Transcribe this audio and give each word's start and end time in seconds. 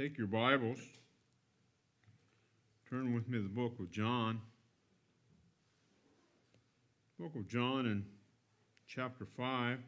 Take 0.00 0.16
your 0.16 0.28
Bibles. 0.28 0.78
Turn 2.88 3.12
with 3.14 3.28
me 3.28 3.36
to 3.36 3.42
the 3.42 3.50
book 3.50 3.78
of 3.78 3.90
John. 3.90 4.40
Book 7.18 7.36
of 7.36 7.46
John 7.46 7.84
and 7.84 8.06
chapter 8.88 9.26
5. 9.36 9.78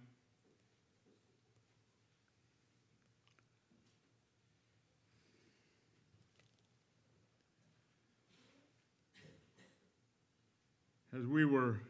As 11.17 11.25
we 11.25 11.47
were 11.47 11.81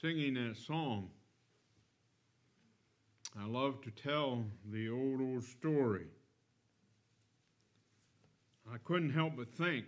singing 0.00 0.32
that 0.42 0.56
song, 0.56 1.10
I 3.40 3.46
love 3.48 3.80
to 3.82 3.90
tell 3.90 4.44
the 4.70 4.88
old, 4.90 5.20
old 5.20 5.44
story. 5.44 6.06
I 8.72 8.76
couldn't 8.84 9.10
help 9.10 9.32
but 9.36 9.52
think 9.52 9.86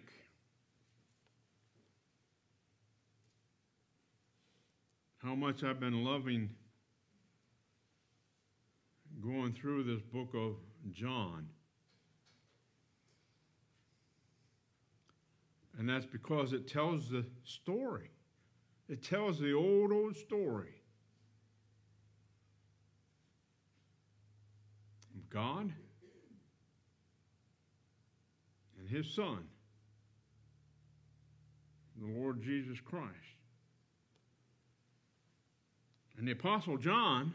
how 5.23 5.35
much 5.37 5.63
I've 5.63 5.79
been 5.81 6.05
loving 6.05 6.51
going 9.23 9.53
through 9.53 9.85
this 9.85 10.03
book 10.03 10.31
of 10.35 10.57
John. 10.93 11.47
And 15.79 15.89
that's 15.89 16.07
because 16.07 16.53
it 16.53 16.67
tells 16.69 17.09
the 17.11 17.25
story. 17.45 18.11
It 18.89 19.03
tells 19.05 19.39
the 19.39 19.55
old, 19.55 19.93
old 19.93 20.17
story. 20.17 20.76
God 25.31 25.73
and 28.79 28.89
His 28.89 29.13
Son, 29.15 29.45
the 31.97 32.07
Lord 32.19 32.43
Jesus 32.43 32.79
Christ. 32.81 33.09
And 36.19 36.27
the 36.27 36.33
Apostle 36.33 36.79
John 36.79 37.33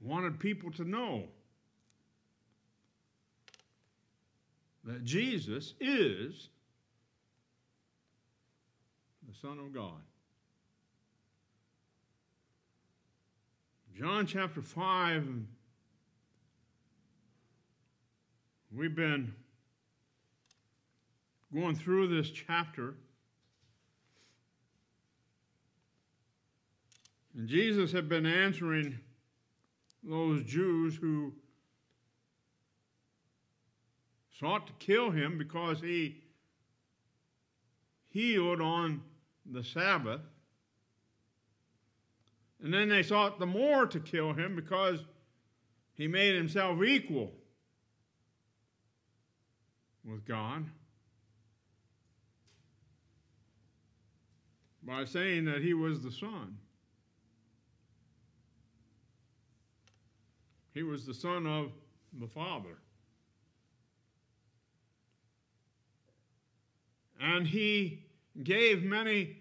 wanted 0.00 0.38
people 0.38 0.70
to 0.72 0.84
know 0.84 1.24
that 4.84 5.04
Jesus 5.04 5.74
is 5.80 6.48
the 9.28 9.34
Son 9.40 9.58
of 9.58 9.72
God. 9.72 10.02
John 13.98 14.24
chapter 14.26 14.62
5, 14.62 15.28
we've 18.74 18.96
been 18.96 19.34
going 21.52 21.76
through 21.76 22.08
this 22.08 22.30
chapter. 22.30 22.94
And 27.36 27.46
Jesus 27.46 27.92
had 27.92 28.08
been 28.08 28.24
answering 28.24 28.98
those 30.02 30.42
Jews 30.44 30.96
who 30.96 31.34
sought 34.40 34.66
to 34.68 34.72
kill 34.78 35.10
him 35.10 35.36
because 35.36 35.82
he 35.82 36.16
healed 38.08 38.62
on 38.62 39.02
the 39.44 39.62
Sabbath. 39.62 40.22
And 42.62 42.72
then 42.72 42.88
they 42.88 43.02
sought 43.02 43.40
the 43.40 43.46
more 43.46 43.86
to 43.86 43.98
kill 43.98 44.32
him 44.32 44.54
because 44.54 45.00
he 45.94 46.06
made 46.06 46.36
himself 46.36 46.80
equal 46.82 47.32
with 50.04 50.24
God 50.24 50.64
by 54.84 55.04
saying 55.04 55.44
that 55.46 55.60
he 55.60 55.74
was 55.74 56.02
the 56.02 56.12
Son. 56.12 56.56
He 60.72 60.84
was 60.84 61.04
the 61.04 61.14
Son 61.14 61.46
of 61.46 61.72
the 62.18 62.28
Father. 62.28 62.78
And 67.20 67.46
he 67.46 68.04
gave 68.42 68.82
many 68.84 69.40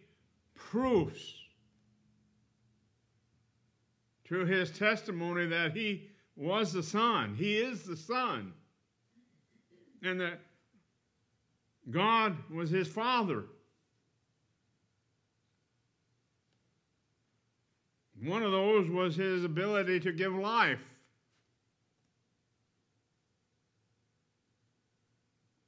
proofs 0.56 1.41
through 4.31 4.46
his 4.46 4.72
testimony 4.72 5.46
that 5.46 5.75
he 5.75 6.08
was 6.38 6.72
the 6.72 6.81
Son. 6.81 7.36
He 7.36 7.58
is 7.58 7.84
the 7.84 7.97
Son. 7.97 8.53
And 10.02 10.22
that 10.22 10.40
God 11.90 12.38
was 12.50 12.69
his 12.69 12.88
Father. 12.88 13.44
One 18.24 18.42
of 18.42 18.53
those 18.53 18.90
was 18.90 19.18
his 19.18 19.44
ability 19.44 20.00
to 20.00 20.14
give 20.14 20.34
life, 20.34 20.80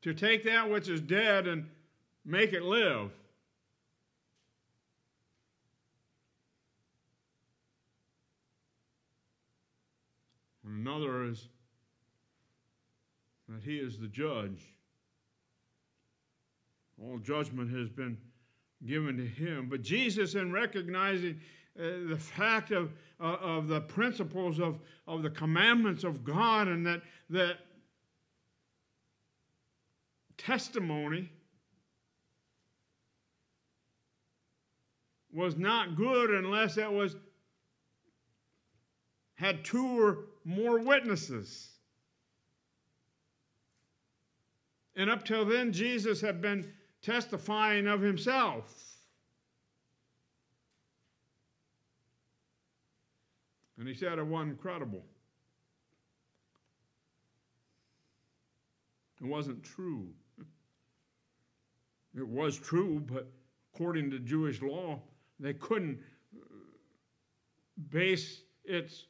to 0.04 0.14
take 0.14 0.46
that 0.46 0.70
which 0.70 0.88
is 0.88 1.02
dead 1.02 1.48
and 1.48 1.66
make 2.24 2.54
it 2.54 2.64
live. 2.64 3.12
and 10.74 10.88
another 10.88 11.24
is 11.26 11.50
that 13.50 13.64
he 13.64 13.78
is 13.78 13.98
the 14.00 14.08
judge. 14.08 14.62
All 17.02 17.20
judgment 17.20 17.70
has 17.76 17.90
been 17.90 18.18
given 18.86 19.18
to 19.18 19.26
him. 19.26 19.68
But 19.70 19.82
Jesus, 19.82 20.36
in 20.36 20.52
recognizing 20.52 21.40
uh, 21.78 22.10
the 22.10 22.18
fact 22.18 22.72
of, 22.72 22.92
uh, 23.20 23.38
of 23.42 23.68
the 23.68 23.82
principles 23.82 24.60
of, 24.60 24.80
of 25.08 25.24
the 25.24 25.30
commandments 25.30 26.04
of 26.04 26.24
God 26.24 26.68
and 26.68 26.86
that, 26.86 27.02
that 27.30 27.58
testimony 30.38 31.30
was 35.32 35.58
not 35.58 35.96
good 35.96 36.30
unless 36.30 36.78
it 36.78 36.92
was 36.92 37.16
had 39.36 39.64
two 39.64 40.00
or 40.00 40.26
more 40.46 40.80
witnesses. 40.80 41.70
And 44.96 45.10
up 45.10 45.26
till 45.26 45.44
then, 45.46 45.72
Jesus 45.74 46.22
had 46.22 46.42
been 46.42 46.72
testifying 47.02 47.88
of 47.88 48.02
himself. 48.02 48.74
And 53.80 53.88
he 53.88 53.96
said 53.96 54.20
of 54.20 54.28
one 54.28 54.56
credible. 54.56 55.04
It 59.20 59.26
wasn't 59.26 59.64
true. 59.64 60.10
It 62.16 62.28
was 62.28 62.56
true, 62.60 63.00
but 63.12 63.28
according 63.74 64.12
to 64.12 64.20
Jewish 64.20 64.62
law, 64.62 65.02
they 65.40 65.54
couldn't 65.56 65.98
base 67.92 68.42
its 68.64 69.06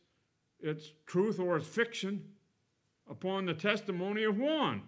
its 0.64 0.94
truth 1.06 1.40
or 1.40 1.58
its 1.58 1.68
fiction 1.68 2.24
upon 3.10 3.46
the 3.46 3.54
testimony 3.54 4.24
of 4.24 4.38
one. 4.38 4.82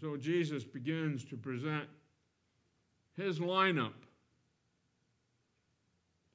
So 0.00 0.16
Jesus 0.16 0.64
begins 0.64 1.24
to 1.26 1.36
present 1.36 1.86
his 3.16 3.40
lineup, 3.40 3.92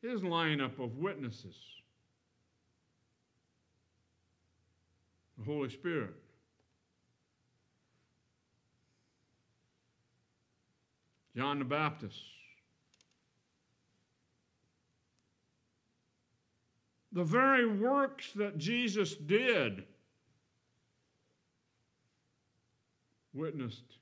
his 0.02 0.20
lineup 0.22 0.80
of 0.80 0.98
witnesses. 0.98 1.56
The 5.38 5.46
Holy 5.46 5.70
Spirit. 5.70 6.12
John 11.36 11.60
the 11.60 11.66
Baptist. 11.66 12.20
the 17.12 17.24
very 17.24 17.66
works 17.66 18.32
that 18.36 18.58
Jesus 18.58 19.16
did 19.16 19.84
witnessed 23.34 23.98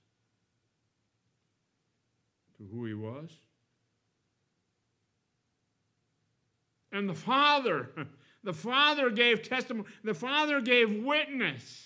to 2.58 2.64
who 2.72 2.86
he 2.86 2.94
was. 2.94 3.30
And 6.92 7.08
the 7.08 7.14
Father, 7.14 7.90
the 8.44 8.54
Father 8.54 9.10
gave 9.10 9.48
testimony, 9.48 9.88
the 10.04 10.14
Father 10.14 10.60
gave 10.60 11.04
witness. 11.04 11.86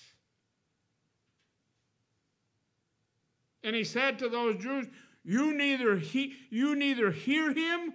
And 3.64 3.76
he 3.76 3.84
said 3.84 4.18
to 4.20 4.30
those 4.30 4.56
Jews, 4.58 4.88
You 5.24 5.54
neither, 5.56 5.96
he, 5.98 6.34
you 6.50 6.76
neither 6.76 7.12
hear 7.12 7.54
him 7.54 7.94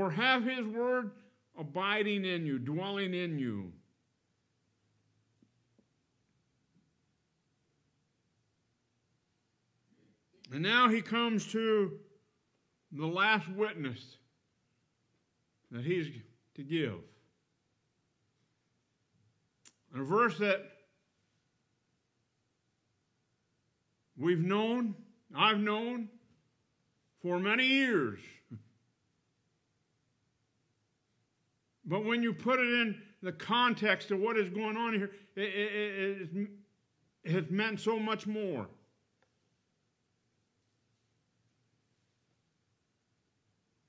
or 0.00 0.10
have 0.10 0.44
his 0.44 0.66
word 0.66 1.10
abiding 1.58 2.24
in 2.24 2.46
you, 2.46 2.58
dwelling 2.58 3.14
in 3.14 3.38
you. 3.38 3.72
And 10.52 10.62
now 10.62 10.88
he 10.88 11.00
comes 11.02 11.46
to 11.52 11.98
the 12.92 13.06
last 13.06 13.48
witness 13.52 14.00
that 15.72 15.84
he's 15.84 16.06
to 16.54 16.62
give. 16.62 16.94
A 19.94 20.02
verse 20.02 20.38
that 20.38 20.60
we've 24.16 24.38
known, 24.42 24.94
I've 25.34 25.58
known 25.58 26.10
for 27.22 27.40
many 27.40 27.64
years. 27.66 28.20
But 31.86 32.00
when 32.04 32.22
you 32.22 32.32
put 32.34 32.58
it 32.58 32.68
in 32.80 33.00
the 33.22 33.32
context 33.32 34.10
of 34.10 34.18
what 34.18 34.36
is 34.36 34.50
going 34.50 34.76
on 34.76 34.92
here, 34.94 35.10
it, 35.36 35.40
it, 35.42 36.28
it, 36.34 36.48
it 37.24 37.30
has 37.32 37.50
meant 37.50 37.80
so 37.80 37.98
much 37.98 38.26
more. 38.26 38.66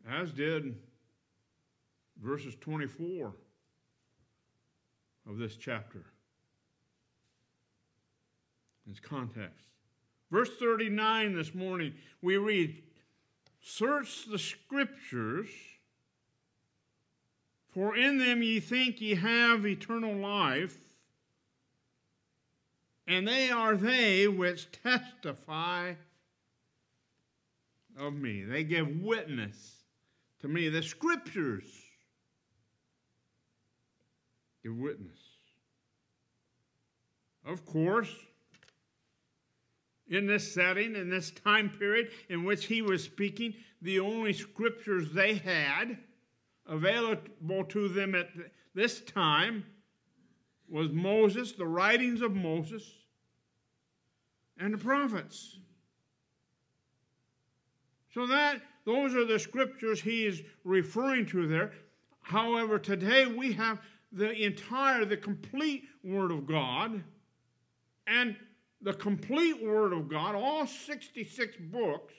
As 0.08 0.32
did 0.32 0.76
verses 2.24 2.56
24 2.62 3.34
of 5.28 5.38
this 5.38 5.58
chapter. 5.58 6.06
Its 8.90 9.00
context. 9.02 9.66
Verse 10.32 10.50
39 10.58 11.36
this 11.36 11.54
morning, 11.54 11.94
we 12.22 12.38
read, 12.38 12.82
Search 13.60 14.28
the 14.30 14.38
scriptures 14.40 15.50
for 17.77 17.95
in 17.95 18.18
them 18.18 18.41
ye 18.41 18.59
think 18.59 19.01
ye 19.01 19.13
have 19.13 19.63
eternal 19.63 20.15
life, 20.15 20.75
and 23.06 23.27
they 23.27 23.51
are 23.51 23.75
they 23.77 24.27
which 24.27 24.71
testify 24.71 25.94
of 27.95 28.13
me. 28.15 28.41
They 28.41 28.63
give 28.63 28.89
witness 29.00 29.83
to 30.39 30.47
me. 30.47 30.69
The 30.69 30.81
scriptures 30.81 31.65
give 34.63 34.75
witness. 34.75 35.19
Of 37.45 37.63
course, 37.63 38.09
in 40.09 40.25
this 40.25 40.51
setting, 40.51 40.95
in 40.95 41.12
this 41.12 41.29
time 41.29 41.69
period 41.69 42.09
in 42.27 42.44
which 42.44 42.65
he 42.65 42.81
was 42.81 43.03
speaking, 43.03 43.53
the 43.83 44.00
only 44.00 44.33
scriptures 44.33 45.12
they 45.12 45.35
had 45.35 46.00
available 46.68 47.64
to 47.69 47.88
them 47.88 48.16
at 48.16 48.28
this 48.75 49.02
time 49.02 49.66
was 50.69 50.90
Moses, 50.92 51.54
the 51.54 51.66
writings 51.68 52.22
of 52.22 52.36
Moses, 52.36 52.84
and 54.60 54.74
the 54.74 54.78
prophets. 54.78 55.58
So 58.14 58.28
that 58.28 58.62
those 58.86 59.16
are 59.16 59.25
the 59.25 59.40
scriptures 59.40 60.02
he 60.02 60.25
is 60.25 60.42
referring 60.64 61.25
to 61.28 61.48
there. 61.48 61.72
However, 62.22 62.80
today 62.80 63.25
we 63.25 63.54
have 63.54 63.80
the 64.12 64.31
entire, 64.46 65.06
the 65.06 65.18
complete 65.18 65.84
Word 66.04 66.31
of 66.31 66.46
God, 66.48 67.04
and 68.08 68.36
the 68.81 68.94
complete 68.94 69.63
Word 69.63 69.94
of 69.94 70.10
God, 70.10 70.36
all 70.36 70.66
66 70.66 71.56
books, 71.72 72.13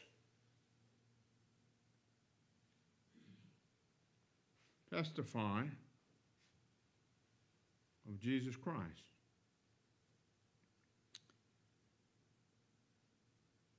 testify 4.93 5.62
of 8.08 8.20
Jesus 8.20 8.56
Christ. 8.56 8.82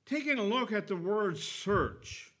Taking 0.06 0.38
a 0.38 0.44
look 0.44 0.72
at 0.72 0.88
the 0.88 0.96
word 0.96 1.38
search, 1.38 2.32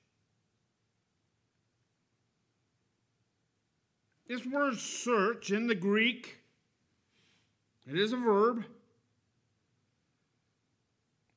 this 4.26 4.44
word 4.44 4.76
search 4.76 5.50
in 5.50 5.66
the 5.66 5.74
Greek, 5.74 6.36
it 7.88 7.96
is 7.96 8.12
a 8.12 8.16
verb. 8.16 8.64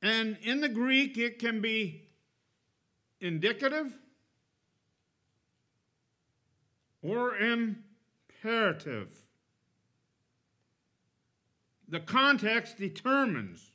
And 0.02 0.38
in 0.44 0.60
the 0.60 0.68
Greek, 0.68 1.18
it 1.18 1.40
can 1.40 1.62
be 1.62 2.02
indicative, 3.22 3.98
or 7.04 7.36
imperative. 7.36 9.14
The 11.90 12.00
context 12.00 12.78
determines 12.78 13.72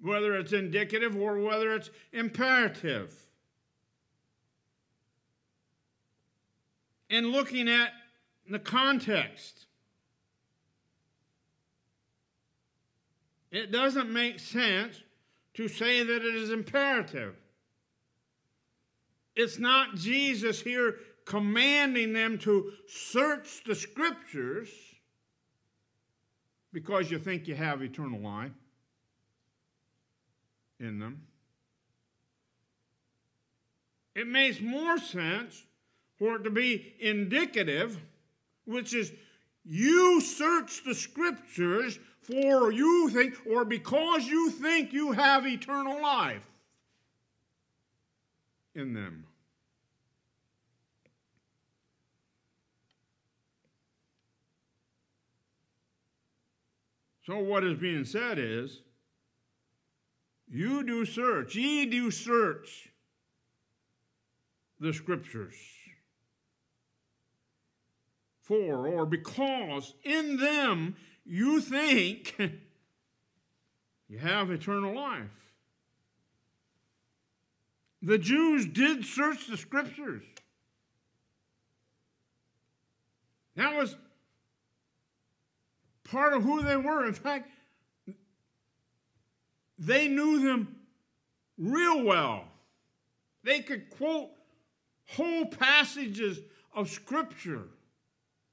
whether 0.00 0.34
it's 0.36 0.52
indicative 0.52 1.16
or 1.16 1.38
whether 1.40 1.74
it's 1.74 1.90
imperative. 2.12 3.12
And 7.10 7.26
looking 7.26 7.68
at 7.68 7.90
the 8.48 8.58
context, 8.58 9.66
it 13.50 13.70
doesn't 13.70 14.10
make 14.10 14.38
sense 14.40 15.00
to 15.54 15.68
say 15.68 16.02
that 16.02 16.16
it 16.24 16.34
is 16.34 16.50
imperative. 16.50 17.36
It's 19.36 19.58
not 19.58 19.96
Jesus 19.96 20.60
here 20.60 20.94
commanding 21.24 22.12
them 22.12 22.38
to 22.38 22.72
search 22.86 23.62
the 23.64 23.74
scriptures 23.74 24.68
because 26.72 27.10
you 27.10 27.18
think 27.18 27.46
you 27.46 27.54
have 27.54 27.82
eternal 27.82 28.20
life 28.20 28.50
in 30.80 30.98
them. 30.98 31.26
It 34.14 34.26
makes 34.26 34.60
more 34.60 34.98
sense 34.98 35.64
for 36.18 36.36
it 36.36 36.44
to 36.44 36.50
be 36.50 36.94
indicative, 37.00 37.98
which 38.64 38.94
is 38.94 39.12
you 39.64 40.20
search 40.20 40.84
the 40.84 40.94
scriptures 40.94 41.98
for 42.20 42.70
you 42.72 43.08
think, 43.10 43.34
or 43.50 43.64
because 43.64 44.26
you 44.26 44.50
think 44.50 44.92
you 44.92 45.12
have 45.12 45.46
eternal 45.46 46.00
life 46.00 46.46
in 48.74 48.92
them. 48.94 49.24
So 57.32 57.38
what 57.38 57.64
is 57.64 57.78
being 57.78 58.04
said 58.04 58.38
is, 58.38 58.82
you 60.46 60.84
do 60.84 61.06
search, 61.06 61.54
ye 61.54 61.86
do 61.86 62.10
search 62.10 62.90
the 64.78 64.92
scriptures. 64.92 65.54
For 68.42 68.86
or 68.86 69.06
because 69.06 69.94
in 70.04 70.36
them 70.36 70.94
you 71.24 71.62
think 71.62 72.34
you 74.10 74.18
have 74.18 74.50
eternal 74.50 74.94
life. 74.94 75.52
The 78.02 78.18
Jews 78.18 78.66
did 78.66 79.06
search 79.06 79.46
the 79.46 79.56
scriptures. 79.56 80.24
That 83.56 83.74
was 83.74 83.96
part 86.12 86.34
of 86.34 86.42
who 86.42 86.62
they 86.62 86.76
were. 86.76 87.06
In 87.06 87.14
fact, 87.14 87.50
they 89.78 90.06
knew 90.06 90.44
them 90.44 90.76
real 91.58 92.04
well. 92.04 92.44
They 93.42 93.60
could 93.60 93.88
quote 93.90 94.28
whole 95.16 95.46
passages 95.46 96.38
of 96.74 96.88
Scripture. 96.88 97.64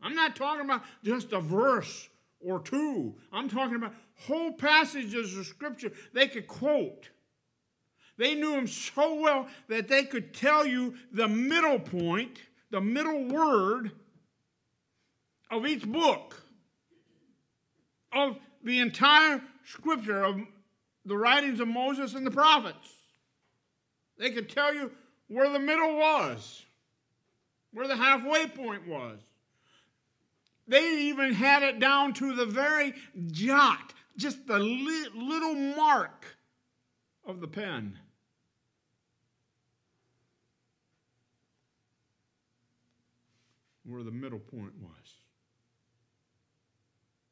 I'm 0.02 0.16
not 0.16 0.36
talking 0.36 0.66
about 0.66 0.82
just 1.04 1.34
a 1.34 1.40
verse 1.40 2.08
or 2.40 2.60
two. 2.60 3.16
I'm 3.32 3.50
talking 3.50 3.76
about 3.76 3.94
whole 4.26 4.54
passages 4.54 5.38
of 5.38 5.46
Scripture 5.46 5.92
they 6.14 6.28
could 6.28 6.48
quote. 6.48 7.10
They 8.18 8.36
knew 8.36 8.54
him 8.54 8.68
so 8.68 9.16
well 9.16 9.48
that 9.68 9.88
they 9.88 10.04
could 10.06 10.34
tell 10.34 10.66
you 10.66 10.96
the 11.14 11.28
middle 11.28 11.80
point, 11.80 12.40
the 12.72 12.82
middle 12.82 13.28
word 13.30 13.92
of 15.52 15.66
each 15.66 15.86
book 15.86 16.39
of 18.14 18.38
the 18.64 18.80
entire 18.80 19.42
scripture 19.66 20.24
of 20.24 20.40
the 21.06 21.18
writings 21.18 21.60
of 21.60 21.68
Moses 21.68 22.14
and 22.14 22.26
the 22.26 22.32
prophets. 22.32 22.76
They 24.18 24.32
could 24.32 24.50
tell 24.50 24.74
you 24.74 24.92
where 25.28 25.50
the 25.50 25.60
middle 25.60 25.96
was, 25.96 26.66
where 27.74 27.88
the 27.88 27.96
halfway 27.96 28.48
point 28.48 28.88
was. 28.88 29.20
They 30.68 31.04
even 31.04 31.34
had 31.34 31.64
it 31.64 31.80
down 31.80 32.14
to 32.16 32.36
the 32.36 32.46
very 32.46 32.94
jot, 33.32 33.94
just 34.18 34.46
the 34.46 34.60
li 34.60 35.06
little 35.16 35.56
mark 35.56 36.26
of 37.26 37.40
the 37.42 37.48
pen. 37.48 37.98
Where 43.86 44.04
the 44.04 44.12
middle 44.12 44.38
point 44.40 44.74
was 44.80 45.14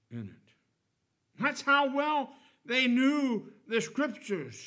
in 0.10 0.30
it. 0.30 0.47
That's 1.40 1.62
how 1.62 1.94
well 1.96 2.32
they 2.66 2.88
knew 2.88 3.50
the 3.68 3.82
scriptures. 3.82 4.58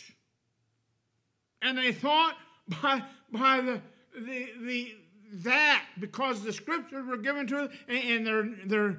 And 1.63 1.77
they 1.77 1.93
thought 1.93 2.35
by, 2.83 3.03
by 3.33 3.61
the, 3.61 3.81
the, 4.27 4.49
the, 4.63 4.95
that, 5.35 5.85
because 5.99 6.43
the 6.43 6.53
scriptures 6.53 7.05
were 7.07 7.17
given 7.17 7.47
to 7.49 7.57
them, 7.57 7.69
and, 7.89 7.99
and 7.99 8.27
their, 8.27 8.49
their 8.67 8.99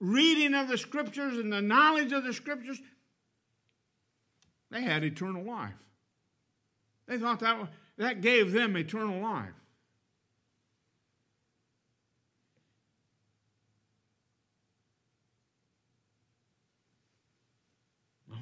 reading 0.00 0.54
of 0.54 0.68
the 0.68 0.78
scriptures 0.78 1.36
and 1.38 1.52
the 1.52 1.62
knowledge 1.62 2.12
of 2.12 2.24
the 2.24 2.32
scriptures, 2.32 2.80
they 4.70 4.82
had 4.82 5.04
eternal 5.04 5.44
life. 5.44 5.74
They 7.06 7.18
thought 7.18 7.40
that, 7.40 7.68
that 7.98 8.20
gave 8.20 8.52
them 8.52 8.76
eternal 8.76 9.20
life. 9.20 9.52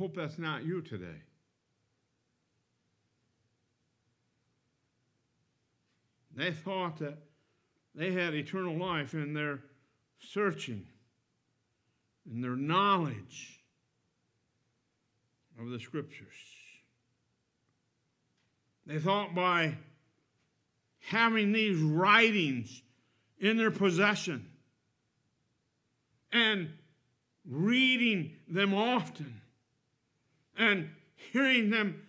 hope 0.00 0.16
that's 0.16 0.38
not 0.38 0.64
you 0.64 0.80
today. 0.80 1.21
They 6.35 6.52
thought 6.52 6.99
that 7.00 7.19
they 7.95 8.11
had 8.12 8.33
eternal 8.33 8.78
life 8.78 9.12
in 9.12 9.35
their 9.35 9.59
searching, 10.19 10.87
in 12.25 12.40
their 12.40 12.57
knowledge 12.57 13.61
of 15.61 15.69
the 15.69 15.78
scriptures. 15.78 16.28
They 18.87 18.99
thought 18.99 19.35
by 19.35 19.75
having 21.09 21.52
these 21.52 21.76
writings 21.78 22.80
in 23.38 23.59
their 23.59 23.71
possession 23.71 24.47
and 26.33 26.71
reading 27.47 28.33
them 28.49 28.73
often 28.73 29.40
and 30.61 30.88
hearing 31.33 31.71
them, 31.71 32.02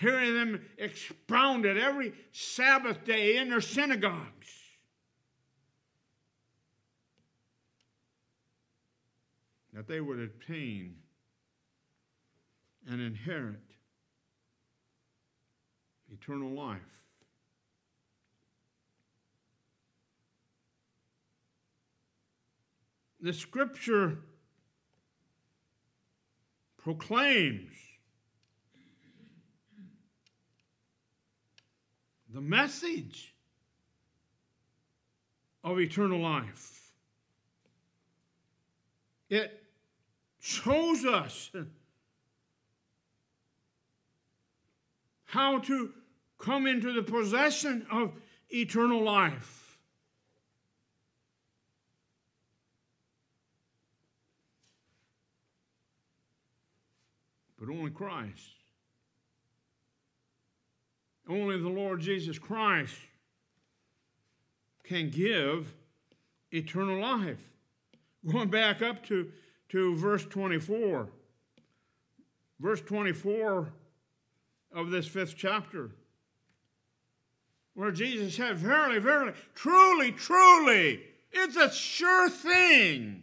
hearing 0.00 0.34
them 0.34 0.62
expounded 0.78 1.76
every 1.76 2.14
Sabbath 2.32 3.04
day 3.04 3.36
in 3.36 3.50
their 3.50 3.60
synagogues. 3.60 4.24
That 9.74 9.86
they 9.86 10.00
would 10.00 10.18
obtain 10.18 10.96
and 12.90 13.00
inherit 13.00 13.56
eternal 16.10 16.50
life. 16.50 16.80
The 23.20 23.32
scripture 23.34 24.18
proclaims 26.78 27.70
the 32.38 32.42
message 32.44 33.34
of 35.64 35.80
eternal 35.80 36.20
life. 36.20 36.92
It 39.28 39.60
shows 40.38 41.04
us 41.04 41.50
how 45.24 45.58
to 45.58 45.92
come 46.38 46.68
into 46.68 46.92
the 46.92 47.02
possession 47.02 47.84
of 47.90 48.12
eternal 48.50 49.02
life. 49.02 49.76
But 57.58 57.68
only 57.68 57.90
Christ 57.90 58.52
only 61.28 61.60
the 61.60 61.68
Lord 61.68 62.00
Jesus 62.00 62.38
Christ 62.38 62.94
can 64.84 65.10
give 65.10 65.72
eternal 66.50 67.00
life. 67.00 67.40
Going 68.30 68.48
back 68.48 68.80
up 68.80 69.04
to, 69.06 69.30
to 69.68 69.94
verse 69.96 70.24
24, 70.24 71.06
verse 72.58 72.80
24 72.80 73.68
of 74.74 74.90
this 74.90 75.06
fifth 75.06 75.34
chapter, 75.36 75.90
where 77.74 77.90
Jesus 77.92 78.34
said, 78.34 78.56
Verily, 78.56 78.98
verily, 78.98 79.32
truly, 79.54 80.10
truly, 80.12 81.00
it's 81.30 81.56
a 81.56 81.70
sure 81.70 82.28
thing. 82.30 83.22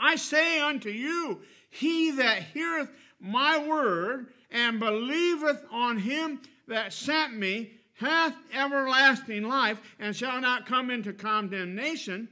I 0.00 0.16
say 0.16 0.60
unto 0.60 0.88
you, 0.88 1.40
he 1.68 2.12
that 2.12 2.42
heareth 2.54 2.90
my 3.20 3.58
word 3.58 4.28
and 4.50 4.80
believeth 4.80 5.62
on 5.70 5.98
him 5.98 6.40
that 6.70 6.92
sent 6.92 7.36
me 7.36 7.72
hath 7.94 8.34
everlasting 8.54 9.42
life 9.44 9.78
and 9.98 10.16
shall 10.16 10.40
not 10.40 10.66
come 10.66 10.88
into 10.90 11.12
condemnation, 11.12 12.28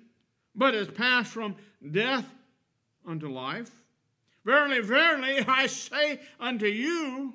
but 0.54 0.74
is 0.74 0.88
passed 0.88 1.30
from 1.30 1.54
death 1.92 2.24
unto 3.06 3.28
life. 3.28 3.70
Verily, 4.44 4.80
verily, 4.80 5.44
I 5.46 5.66
say 5.66 6.20
unto 6.40 6.66
you, 6.66 7.34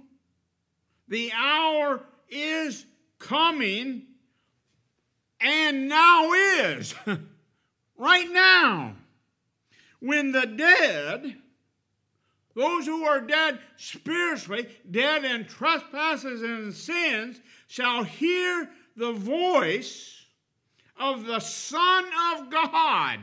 the 1.10 1.32
hour 1.34 2.00
is 2.30 2.86
coming 3.20 4.04
and 5.40 5.88
now 5.90 6.32
is, 6.32 6.96
right 7.98 8.32
now, 8.32 8.94
when 10.00 10.32
the 10.32 10.46
dead 10.48 11.36
those 12.56 12.86
who 12.86 13.04
are 13.04 13.20
dead 13.22 13.60
spiritually, 13.78 14.68
dead 14.90 15.26
in 15.26 15.46
trespasses 15.46 16.42
and 16.44 16.74
sins, 16.74 17.40
shall 17.68 18.04
hear 18.04 18.70
the 18.96 19.12
voice 19.14 20.24
of 21.00 21.26
the 21.26 21.40
Son 21.40 22.06
of 22.38 22.52
God, 22.52 23.20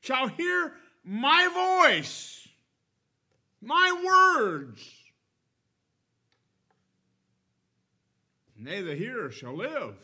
shall 0.00 0.28
hear 0.28 0.74
my 1.02 1.82
voice, 1.88 2.46
my 3.62 4.02
words. 4.36 4.86
And 8.58 8.66
they 8.66 8.82
that 8.82 8.98
hear 8.98 9.30
shall 9.30 9.56
live. 9.56 9.96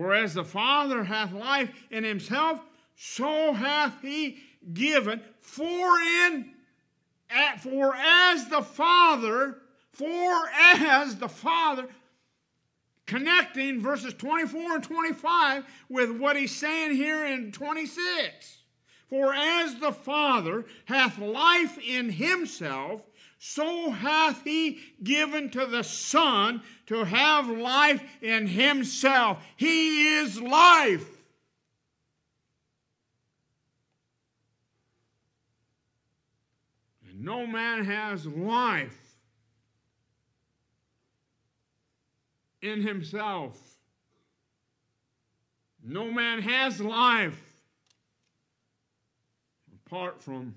Whereas 0.00 0.32
the 0.32 0.44
Father 0.44 1.04
hath 1.04 1.30
life 1.30 1.68
in 1.90 2.04
himself, 2.04 2.58
so 2.96 3.52
hath 3.52 3.92
he 4.00 4.38
given. 4.72 5.20
For 5.42 5.98
in 6.26 6.52
at, 7.28 7.60
for 7.60 7.94
as 7.94 8.48
the 8.48 8.62
Father, 8.62 9.58
for 9.92 10.32
as 10.58 11.16
the 11.16 11.28
Father, 11.28 11.86
connecting 13.04 13.82
verses 13.82 14.14
24 14.14 14.76
and 14.76 14.82
25 14.84 15.66
with 15.90 16.12
what 16.12 16.34
he's 16.34 16.56
saying 16.56 16.96
here 16.96 17.26
in 17.26 17.52
26. 17.52 17.98
For 19.10 19.34
as 19.34 19.74
the 19.80 19.92
Father 19.92 20.64
hath 20.86 21.18
life 21.18 21.76
in 21.76 22.08
himself, 22.08 23.02
so 23.42 23.90
hath 23.90 24.44
he 24.44 24.78
given 25.02 25.48
to 25.48 25.64
the 25.64 25.82
Son 25.82 26.62
to 26.86 27.04
have 27.04 27.48
life 27.48 28.02
in 28.20 28.46
himself. 28.46 29.42
He 29.56 30.18
is 30.18 30.38
life. 30.38 31.06
And 37.08 37.24
no 37.24 37.46
man 37.46 37.86
has 37.86 38.26
life 38.26 38.98
in 42.60 42.82
himself. 42.82 43.58
No 45.82 46.12
man 46.12 46.42
has 46.42 46.78
life 46.78 47.42
apart 49.86 50.22
from 50.22 50.54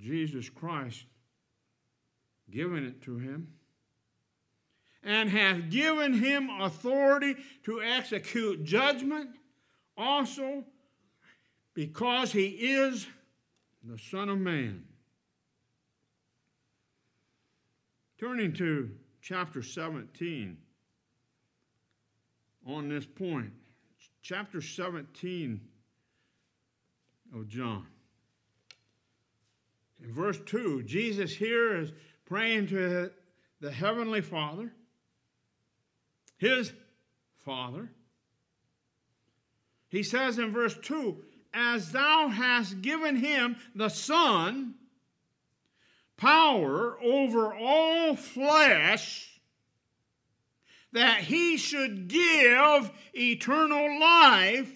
Jesus 0.00 0.48
Christ 0.48 1.06
given 2.50 2.84
it 2.86 3.02
to 3.02 3.18
him, 3.18 3.48
and 5.02 5.30
hath 5.30 5.70
given 5.70 6.12
him 6.14 6.50
authority 6.60 7.36
to 7.64 7.80
execute 7.80 8.64
judgment 8.64 9.30
also 9.96 10.64
because 11.74 12.32
he 12.32 12.48
is 12.48 13.06
the 13.84 13.96
Son 13.98 14.28
of 14.28 14.38
Man. 14.38 14.84
Turning 18.18 18.52
to 18.54 18.90
chapter 19.22 19.62
17 19.62 20.58
on 22.66 22.88
this 22.88 23.06
point, 23.06 23.50
chapter 24.22 24.60
17 24.60 25.60
of 27.34 27.48
John. 27.48 27.86
In 30.04 30.12
verse 30.12 30.38
2, 30.46 30.82
Jesus 30.82 31.34
here 31.34 31.78
is 31.80 31.92
praying 32.30 32.68
to 32.68 33.10
the 33.60 33.72
Heavenly 33.72 34.20
Father, 34.20 34.72
his 36.38 36.72
Father. 37.44 37.90
He 39.88 40.04
says 40.04 40.38
in 40.38 40.52
verse 40.52 40.78
2 40.80 41.18
As 41.52 41.90
thou 41.90 42.28
hast 42.28 42.80
given 42.82 43.16
him, 43.16 43.56
the 43.74 43.88
Son, 43.88 44.74
power 46.16 46.96
over 47.02 47.52
all 47.52 48.14
flesh, 48.14 49.40
that 50.92 51.22
he 51.22 51.56
should 51.56 52.06
give 52.06 52.92
eternal 53.12 53.98
life 53.98 54.70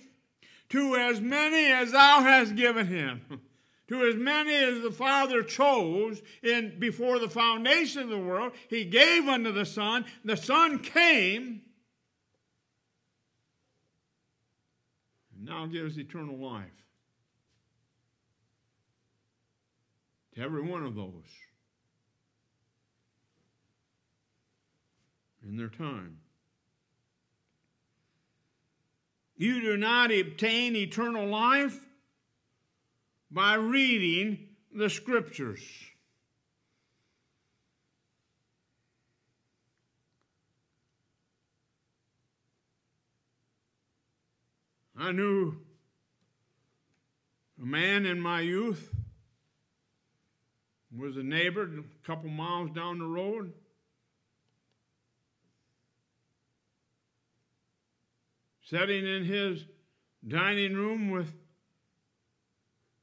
to 0.71 0.97
as 0.97 1.21
many 1.21 1.71
as 1.71 1.93
thou 1.93 2.21
hast 2.21 2.57
given 2.57 2.89
him. 2.89 3.41
To 3.89 4.03
as 4.07 4.17
many 4.17 4.55
as 4.55 4.81
the 4.81 4.91
Father 4.91 5.43
chose 5.43 6.23
in 6.43 6.79
before 6.79 7.19
the 7.19 7.29
foundation 7.29 8.03
of 8.03 8.09
the 8.09 8.19
world, 8.19 8.53
he 8.71 8.85
gave 8.85 9.29
unto 9.29 9.53
the 9.53 9.67
Son. 9.67 10.05
The 10.25 10.37
Son 10.39 10.79
came. 10.79 11.61
And 15.37 15.45
now 15.45 15.67
gives 15.67 15.99
eternal 15.99 16.39
life. 16.39 16.65
To 20.37 20.41
every 20.41 20.63
one 20.63 20.85
of 20.87 20.95
those. 20.95 21.27
In 25.47 25.59
their 25.59 25.69
time. 25.69 26.21
You 29.37 29.61
do 29.61 29.77
not 29.77 30.11
obtain 30.11 30.75
eternal 30.75 31.27
life 31.27 31.79
by 33.35 33.55
reading 33.55 34.39
the 34.73 34.89
scriptures. 34.89 35.61
I 44.97 45.11
knew 45.11 45.55
a 47.61 47.67
man 47.67 48.07
in 48.07 48.21
my 48.21 48.41
youth 48.41 48.95
was 50.97 51.17
a 51.17 51.23
neighbor 51.25 51.63
a 51.65 52.07
couple 52.07 52.31
miles 52.31 52.71
down 52.71 53.01
the 53.01 53.05
road. 53.05 53.53
Sitting 58.67 59.05
in 59.05 59.25
his 59.25 59.65
dining 60.29 60.75
room 60.75 61.11
with 61.11 61.33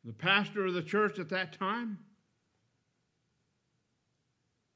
the 0.03 0.13
pastor 0.13 0.65
of 0.65 0.73
the 0.73 0.81
church 0.81 1.19
at 1.19 1.29
that 1.29 1.57
time. 1.57 1.99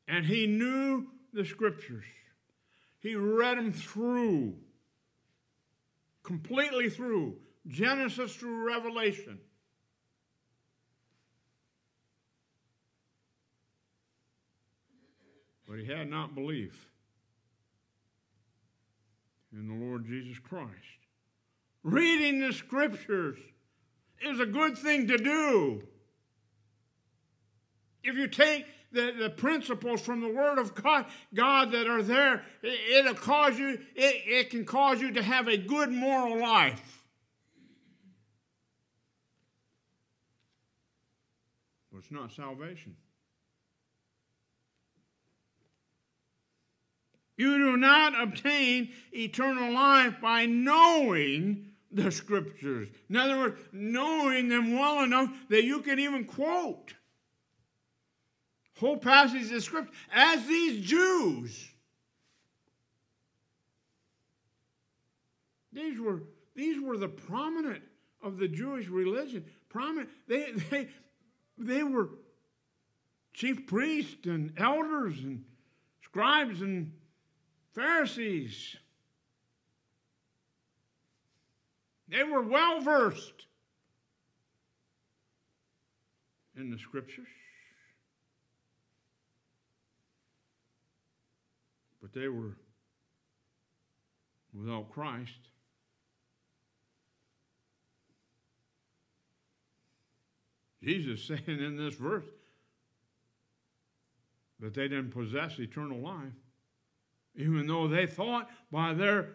And 0.08 0.26
he 0.26 0.46
knew 0.46 1.08
the 1.34 1.46
scriptures. 1.46 2.06
He 3.00 3.16
read 3.16 3.58
them 3.58 3.74
through, 3.74 4.56
completely 6.24 6.90
through, 6.90 7.38
Genesis 7.68 8.36
through 8.36 8.68
Revelation. 8.68 9.40
But 15.68 15.80
he 15.80 15.86
had 15.92 16.10
not 16.10 16.36
belief 16.36 16.88
in 19.52 19.68
the 19.68 19.74
Lord 19.86 20.06
Jesus 20.06 20.38
Christ. 20.38 20.70
Reading 21.84 22.40
the 22.40 22.54
scriptures 22.54 23.40
is 24.28 24.40
a 24.40 24.46
good 24.46 24.78
thing 24.78 25.08
to 25.08 25.18
do. 25.18 25.84
If 28.04 28.16
you 28.16 28.28
take 28.28 28.66
the, 28.92 29.14
the 29.18 29.30
principles 29.30 30.02
from 30.02 30.22
the 30.22 30.30
Word 30.30 30.60
of 30.60 30.76
God, 30.76 31.06
God 31.34 31.72
that 31.72 31.88
are 31.88 32.04
there, 32.04 32.44
it, 32.62 33.06
will 33.06 33.14
cause 33.16 33.58
you, 33.58 33.72
it, 33.96 34.16
it 34.28 34.50
can 34.52 34.66
cause 34.66 35.02
you 35.02 35.12
to 35.14 35.24
have 35.24 35.48
a 35.48 35.58
good 35.58 35.92
moral 35.92 36.40
life. 36.40 37.04
But 41.92 42.00
it's 42.00 42.12
not 42.12 42.32
salvation. 42.32 42.96
You 47.38 47.58
do 47.58 47.78
not 47.78 48.22
obtain 48.22 48.92
eternal 49.14 49.74
life 49.74 50.16
by 50.22 50.46
knowing 50.46 51.75
the 51.96 52.12
scriptures. 52.12 52.90
In 53.10 53.16
other 53.16 53.38
words, 53.38 53.58
knowing 53.72 54.50
them 54.50 54.74
well 54.78 55.02
enough 55.04 55.30
that 55.50 55.64
you 55.64 55.80
can 55.82 55.98
even 56.00 56.26
quote 56.26 56.94
whole 58.80 58.98
passages 58.98 59.50
of 59.54 59.64
scripture 59.64 59.94
as 60.14 60.46
these 60.48 60.86
Jews. 60.86 61.70
These 65.72 65.98
were, 65.98 66.24
these 66.56 66.82
were 66.84 66.98
the 66.98 67.08
prominent 67.08 67.82
of 68.22 68.38
the 68.38 68.50
Jewish 68.50 68.90
religion. 68.90 69.46
Prominent, 69.70 70.10
they, 70.28 70.52
they, 70.70 70.90
they 71.58 71.84
were 71.84 72.10
chief 73.34 73.66
priests 73.66 74.26
and 74.28 74.52
elders 74.58 75.20
and 75.20 75.46
scribes 76.04 76.62
and 76.62 76.92
Pharisees. 77.74 78.76
They 82.08 82.24
were 82.24 82.42
well 82.42 82.82
versed 82.82 83.48
in 86.56 86.70
the 86.70 86.78
scriptures, 86.78 87.28
but 92.02 92.14
they 92.14 92.28
were 92.28 92.58
without 94.54 94.92
Christ. 94.92 95.32
Jesus 100.84 101.24
saying 101.28 101.42
in 101.48 101.76
this 101.76 101.96
verse 101.96 102.24
that 104.60 104.76
they 104.76 104.88
didn't 104.88 105.10
possess 105.12 105.58
eternal 105.60 105.98
life, 105.98 106.32
even 107.36 107.66
though 107.66 107.88
they 107.88 108.06
thought 108.06 108.48
by 108.72 108.94
their 108.94 109.30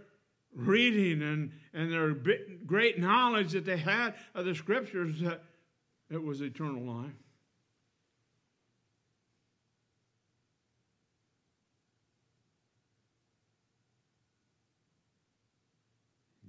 reading 0.54 1.22
and, 1.22 1.52
and 1.74 1.92
their 1.92 2.14
great 2.66 2.98
knowledge 2.98 3.52
that 3.52 3.64
they 3.64 3.76
had 3.76 4.14
of 4.34 4.44
the 4.44 4.54
scriptures 4.54 5.20
that 5.20 5.42
it 6.10 6.22
was 6.22 6.40
eternal 6.40 6.82
life. 6.82 7.12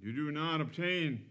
You 0.02 0.12
do 0.12 0.32
not 0.32 0.60
obtain 0.60 1.24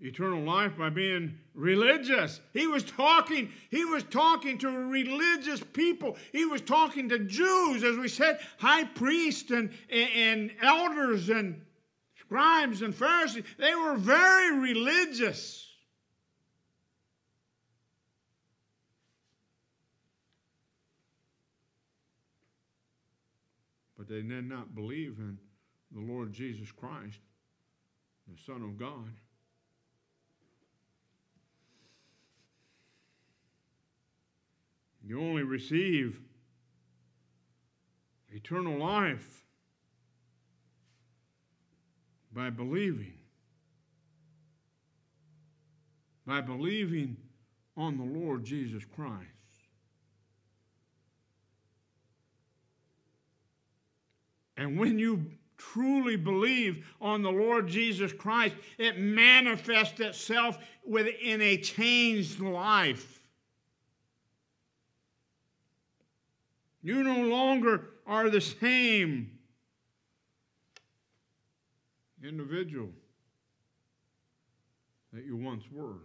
eternal 0.00 0.40
life 0.42 0.72
by 0.78 0.88
being 0.88 1.36
religious. 1.52 2.40
He 2.54 2.66
was 2.66 2.82
talking, 2.82 3.50
he 3.70 3.84
was 3.84 4.04
talking 4.04 4.56
to 4.58 4.70
religious 4.70 5.62
people. 5.74 6.16
He 6.32 6.46
was 6.46 6.62
talking 6.62 7.10
to 7.10 7.18
Jews, 7.18 7.84
as 7.84 7.98
we 7.98 8.08
said, 8.08 8.40
high 8.58 8.84
priests 8.84 9.50
and, 9.50 9.70
and, 9.90 10.10
and 10.14 10.50
elders 10.62 11.28
and 11.28 11.60
scribes 12.26 12.82
and 12.82 12.94
Pharisees, 12.94 13.44
they 13.58 13.74
were 13.74 13.96
very 13.96 14.58
religious. 14.58 15.68
But 23.96 24.08
they 24.08 24.22
did 24.22 24.44
not 24.48 24.74
believe 24.74 25.16
in 25.18 25.38
the 25.92 26.00
Lord 26.00 26.32
Jesus 26.32 26.70
Christ, 26.72 27.18
the 28.28 28.36
Son 28.44 28.62
of 28.62 28.76
God. 28.76 29.12
You 35.06 35.20
only 35.20 35.44
receive 35.44 36.20
eternal 38.32 38.76
life 38.80 39.45
by 42.36 42.50
believing. 42.50 43.14
By 46.26 46.42
believing 46.42 47.16
on 47.78 47.96
the 47.96 48.04
Lord 48.04 48.44
Jesus 48.44 48.84
Christ. 48.94 49.22
And 54.58 54.78
when 54.78 54.98
you 54.98 55.24
truly 55.56 56.16
believe 56.16 56.84
on 57.00 57.22
the 57.22 57.30
Lord 57.32 57.68
Jesus 57.68 58.12
Christ, 58.12 58.54
it 58.76 58.98
manifests 58.98 59.98
itself 60.00 60.58
within 60.84 61.40
a 61.40 61.56
changed 61.56 62.40
life. 62.40 63.18
You 66.82 67.02
no 67.02 67.22
longer 67.34 67.86
are 68.06 68.28
the 68.28 68.42
same 68.42 69.35
individual 72.24 72.90
that 75.12 75.24
you 75.24 75.36
once 75.36 75.64
were. 75.70 75.98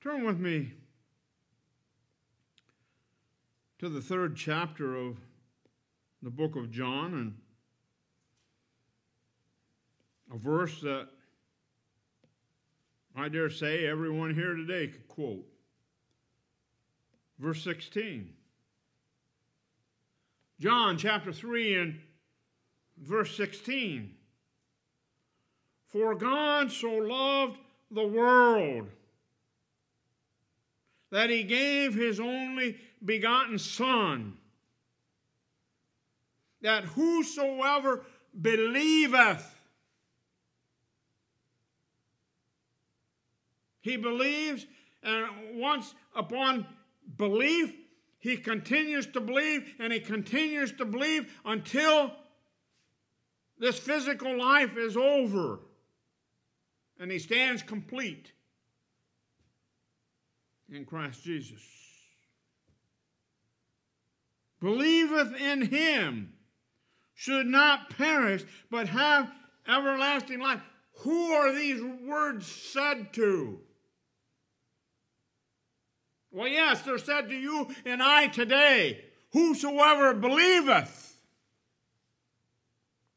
Turn 0.00 0.24
with 0.24 0.38
me 0.38 0.72
to 3.78 3.88
the 3.88 4.00
third 4.00 4.36
chapter 4.36 4.94
of 4.96 5.16
the 6.22 6.30
book 6.30 6.56
of 6.56 6.70
John 6.70 7.14
and 7.14 7.34
a 10.34 10.38
verse 10.38 10.80
that 10.80 11.08
I 13.16 13.28
dare 13.28 13.50
say 13.50 13.86
everyone 13.86 14.34
here 14.34 14.54
today 14.54 14.88
could 14.88 15.08
quote. 15.08 15.44
Verse 17.38 17.62
16. 17.64 18.30
John 20.60 20.98
chapter 20.98 21.32
3 21.32 21.74
and 21.80 21.98
verse 23.04 23.36
16. 23.36 24.10
For 25.88 26.14
God 26.14 26.70
so 26.70 26.90
loved 26.92 27.58
the 27.90 28.06
world 28.06 28.88
that 31.10 31.30
he 31.30 31.42
gave 31.42 31.94
his 31.94 32.20
only 32.20 32.76
begotten 33.02 33.58
Son, 33.58 34.36
that 36.60 36.84
whosoever 36.84 38.04
believeth, 38.38 39.54
he 43.80 43.96
believes, 43.96 44.66
and 45.02 45.26
once 45.54 45.94
upon 46.14 46.66
belief, 47.16 47.72
he 48.18 48.36
continues 48.36 49.06
to 49.06 49.20
believe 49.20 49.72
and 49.78 49.92
he 49.92 50.00
continues 50.00 50.72
to 50.72 50.84
believe 50.84 51.32
until 51.44 52.12
this 53.60 53.78
physical 53.78 54.38
life 54.38 54.76
is 54.76 54.96
over, 54.96 55.58
and 57.00 57.10
he 57.10 57.18
stands 57.18 57.62
complete 57.62 58.30
in 60.72 60.84
Christ 60.84 61.24
Jesus. 61.24 61.62
Believeth 64.60 65.34
in 65.40 65.62
him 65.66 66.32
should 67.14 67.46
not 67.46 67.90
perish, 67.96 68.42
but 68.70 68.88
have 68.88 69.30
everlasting 69.66 70.40
life. 70.40 70.60
Who 71.00 71.32
are 71.32 71.52
these 71.52 71.82
words 72.06 72.46
said 72.46 73.12
to? 73.14 73.60
Well, 76.30 76.48
yes, 76.48 76.82
they're 76.82 76.98
said 76.98 77.28
to 77.28 77.34
you 77.34 77.68
and 77.84 78.02
I 78.02 78.26
today. 78.28 79.04
Whosoever 79.32 80.14
believeth 80.14 81.07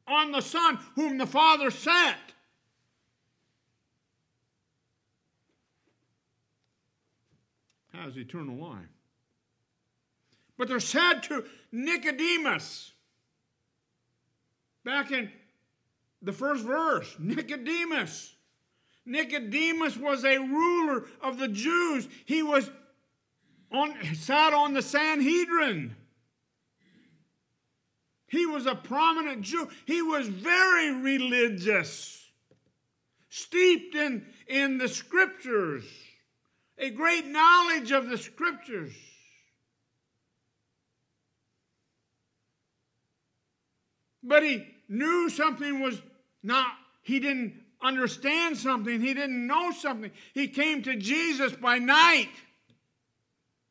on 0.06 0.32
the 0.32 0.40
Son 0.40 0.78
whom 0.94 1.18
the 1.18 1.26
Father 1.26 1.70
sent. 1.70 2.16
Has 7.92 8.16
eternal 8.16 8.56
life. 8.56 8.86
But 10.58 10.68
they're 10.68 10.80
said 10.80 11.20
to 11.24 11.44
Nicodemus. 11.70 12.90
Back 14.84 15.12
in 15.12 15.30
the 16.22 16.32
first 16.32 16.64
verse, 16.64 17.14
Nicodemus. 17.20 18.34
Nicodemus 19.06 19.96
was 19.96 20.24
a 20.24 20.38
ruler 20.38 21.04
of 21.22 21.38
the 21.38 21.48
Jews. 21.48 22.08
He 22.24 22.42
was 22.42 22.70
on, 23.70 23.94
sat 24.14 24.52
on 24.52 24.74
the 24.74 24.82
Sanhedrin. 24.82 25.94
He 28.32 28.46
was 28.46 28.64
a 28.64 28.74
prominent 28.74 29.42
Jew. 29.42 29.68
He 29.84 30.00
was 30.00 30.26
very 30.26 30.90
religious, 30.90 32.30
steeped 33.28 33.94
in, 33.94 34.24
in 34.48 34.78
the 34.78 34.88
scriptures, 34.88 35.84
a 36.78 36.88
great 36.88 37.26
knowledge 37.26 37.92
of 37.92 38.08
the 38.08 38.16
scriptures. 38.16 38.94
But 44.22 44.42
he 44.42 44.66
knew 44.88 45.28
something 45.28 45.80
was 45.82 46.00
not, 46.42 46.68
he 47.02 47.20
didn't 47.20 47.60
understand 47.82 48.56
something, 48.56 48.98
he 49.02 49.12
didn't 49.12 49.46
know 49.46 49.72
something. 49.72 50.10
He 50.32 50.48
came 50.48 50.80
to 50.84 50.96
Jesus 50.96 51.52
by 51.52 51.80
night 51.80 52.30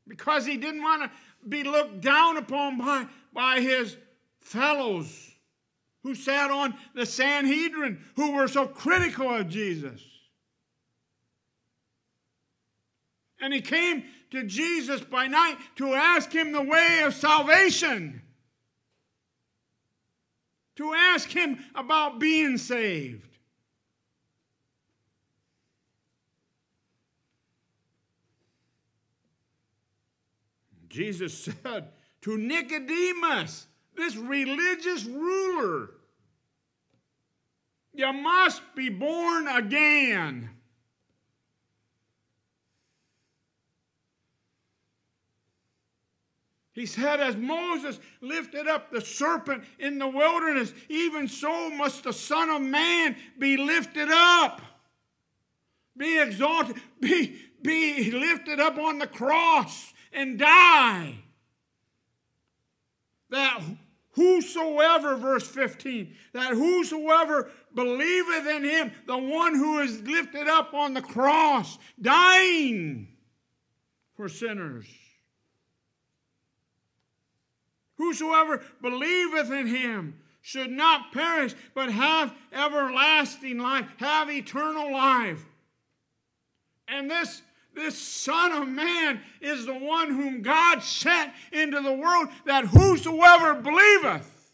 because 0.07 0.45
he 0.45 0.55
didn't 0.57 0.83
want 0.83 1.01
to 1.01 1.49
be 1.49 1.63
looked 1.63 2.01
down 2.01 2.37
upon 2.37 2.77
by, 2.77 3.07
by 3.33 3.59
his 3.59 3.97
fellows 4.41 5.29
who 6.03 6.15
sat 6.15 6.49
on 6.51 6.73
the 6.95 7.05
Sanhedrin 7.05 7.99
who 8.15 8.31
were 8.33 8.47
so 8.47 8.65
critical 8.67 9.33
of 9.33 9.47
Jesus. 9.47 10.01
And 13.39 13.53
he 13.53 13.61
came 13.61 14.03
to 14.31 14.43
Jesus 14.43 15.01
by 15.01 15.27
night 15.27 15.57
to 15.77 15.93
ask 15.93 16.31
him 16.33 16.51
the 16.51 16.61
way 16.61 17.01
of 17.05 17.13
salvation, 17.13 18.21
to 20.75 20.93
ask 20.93 21.29
him 21.29 21.59
about 21.75 22.19
being 22.19 22.57
saved. 22.57 23.27
Jesus 30.89 31.43
said 31.63 31.89
to 32.21 32.37
Nicodemus, 32.37 33.67
this 33.95 34.15
religious 34.15 35.05
ruler. 35.05 35.91
You 37.93 38.11
must 38.13 38.61
be 38.75 38.89
born 38.89 39.47
again. 39.47 40.49
He 46.73 46.85
said, 46.85 47.19
As 47.19 47.35
Moses 47.35 47.99
lifted 48.21 48.67
up 48.67 48.91
the 48.91 49.01
serpent 49.01 49.65
in 49.77 49.99
the 49.99 50.07
wilderness, 50.07 50.73
even 50.87 51.27
so 51.27 51.69
must 51.71 52.05
the 52.05 52.13
Son 52.13 52.49
of 52.49 52.61
Man 52.61 53.17
be 53.37 53.57
lifted 53.57 54.07
up, 54.09 54.61
be 55.97 56.17
exalted, 56.17 56.77
be, 57.01 57.35
be 57.61 58.09
lifted 58.11 58.61
up 58.61 58.77
on 58.77 58.99
the 58.99 59.07
cross 59.07 59.91
and 60.13 60.39
die 60.39 61.15
that 63.31 63.61
whosoever, 64.11 65.15
verse 65.15 65.47
15, 65.47 66.13
that 66.33 66.53
whosoever 66.53 67.49
believeth 67.73 68.45
in 68.45 68.63
him, 68.63 68.91
the 69.07 69.17
one 69.17 69.55
who 69.55 69.79
is 69.79 70.01
lifted 70.01 70.47
up 70.47 70.73
on 70.73 70.93
the 70.93 71.01
cross, 71.01 71.77
dying 71.99 73.07
for 74.15 74.27
sinners. 74.29 74.85
Whosoever 77.97 78.61
believeth 78.81 79.49
in 79.51 79.67
him 79.67 80.19
should 80.41 80.71
not 80.71 81.13
perish, 81.13 81.53
but 81.73 81.89
have 81.91 82.33
everlasting 82.51 83.59
life, 83.59 83.85
have 83.97 84.29
eternal 84.29 84.91
life. 84.91 85.45
And 86.87 87.09
this 87.09 87.41
this 87.73 87.97
Son 87.97 88.51
of 88.61 88.67
Man 88.67 89.21
is 89.39 89.65
the 89.65 89.77
one 89.77 90.09
whom 90.09 90.41
God 90.41 90.83
sent 90.83 91.31
into 91.53 91.79
the 91.81 91.93
world 91.93 92.27
that 92.45 92.65
whosoever 92.65 93.55
believeth 93.61 94.51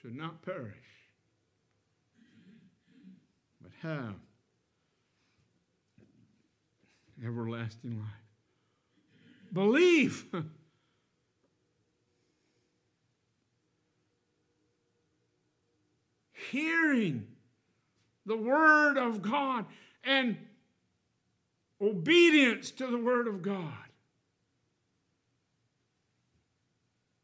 should 0.00 0.14
not 0.14 0.42
perish, 0.42 0.76
but 3.60 3.72
have 3.82 4.14
everlasting 7.24 7.98
life. 7.98 8.06
Believe. 9.52 10.24
hearing 16.50 17.26
the 18.26 18.36
Word 18.36 18.96
of 18.98 19.22
God 19.22 19.64
and 20.04 20.36
obedience 21.80 22.70
to 22.72 22.86
the 22.86 22.98
Word 22.98 23.26
of 23.28 23.42
God, 23.42 23.72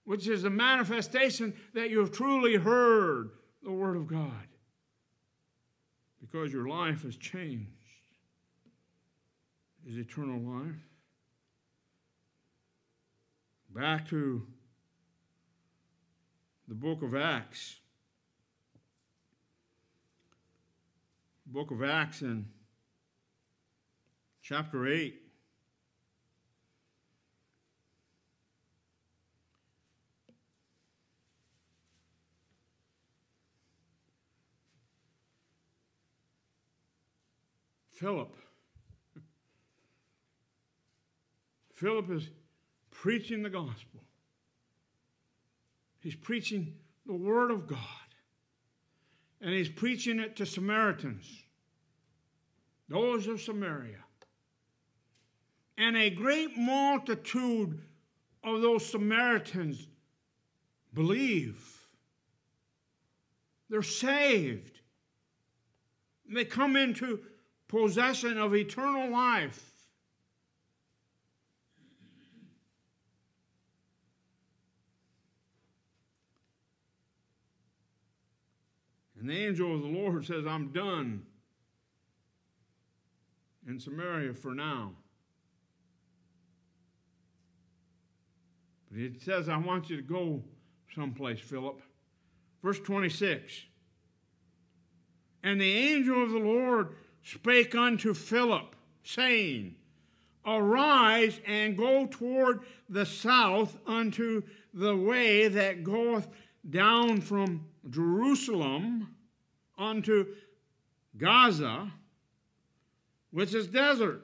which 0.05 0.29
is 0.29 0.42
the 0.42 0.50
manifestation 0.50 1.55
that 1.74 1.90
you 1.90 2.00
have 2.00 2.12
truly 2.12 2.57
heard 2.57 3.31
the 3.62 3.70
Word 3.72 3.96
of 3.96 4.07
God 4.07 4.48
because 6.20 6.53
your 6.53 6.66
life 6.68 7.03
has 7.03 7.16
changed, 7.16 7.70
is 9.87 9.98
eternal 9.98 10.40
life. 10.40 10.74
Back 13.70 14.09
to 14.09 14.42
the 16.68 16.74
book 16.74 17.03
of 17.03 17.14
Acts. 17.14 17.77
book 21.55 21.71
of 21.71 21.85
Acts 21.85 22.21
in 22.23 22.47
chapter 24.43 24.88
8. 24.88 25.14
Philip. 37.93 38.35
Philip 41.75 42.11
is 42.11 42.31
preaching 42.90 43.45
the 43.45 43.49
gospel. 43.51 44.03
He's 46.01 46.17
preaching 46.17 46.75
the 47.07 47.14
word 47.14 47.53
of 47.53 47.69
God. 47.69 47.79
And 49.40 49.53
he's 49.53 49.69
preaching 49.69 50.19
it 50.19 50.35
to 50.37 50.47
Samaritans 50.47 51.43
those 52.94 53.26
of 53.26 53.40
Samaria. 53.42 53.98
And 55.76 55.96
a 55.96 56.09
great 56.11 56.57
multitude 56.57 57.80
of 58.44 58.61
those 58.62 58.87
Samaritans 58.87 59.88
believe. 60.92 61.70
They're 63.68 63.83
saved. 63.83 64.78
They 66.33 66.44
come 66.44 66.76
into 66.76 67.18
possession 67.66 68.38
of 68.38 68.54
eternal 68.54 69.11
life. 69.11 69.72
And 79.18 79.28
the 79.28 79.46
angel 79.46 79.74
of 79.74 79.83
the 79.83 79.88
Lord 79.88 80.24
says, 80.24 80.46
I'm 80.46 80.68
done 80.68 81.22
and 83.66 83.81
Samaria 83.81 84.35
for 84.35 84.55
now. 84.55 84.92
But 88.90 89.00
it 89.00 89.22
says, 89.22 89.48
I 89.48 89.57
want 89.57 89.90
you 89.90 89.96
to 89.96 90.03
go 90.03 90.42
someplace, 90.94 91.40
Philip. 91.40 91.81
Verse 92.62 92.79
26 92.81 93.53
And 95.42 95.61
the 95.61 95.72
angel 95.72 96.22
of 96.22 96.31
the 96.31 96.38
Lord 96.38 96.94
spake 97.22 97.74
unto 97.74 98.14
Philip, 98.14 98.77
saying, 99.03 99.74
Arise 100.46 101.40
and 101.46 101.77
go 101.77 102.07
toward 102.07 102.61
the 102.88 103.07
south 103.07 103.79
unto 103.87 104.42
the 104.74 104.94
way 104.94 105.48
that 105.48 105.83
goeth 105.85 106.29
down 106.68 107.20
from 107.20 107.64
Jerusalem 107.88 109.14
unto 109.79 110.27
Gaza 111.16 111.90
which 113.35 113.53
is 113.53 113.66
desert. 113.66 114.23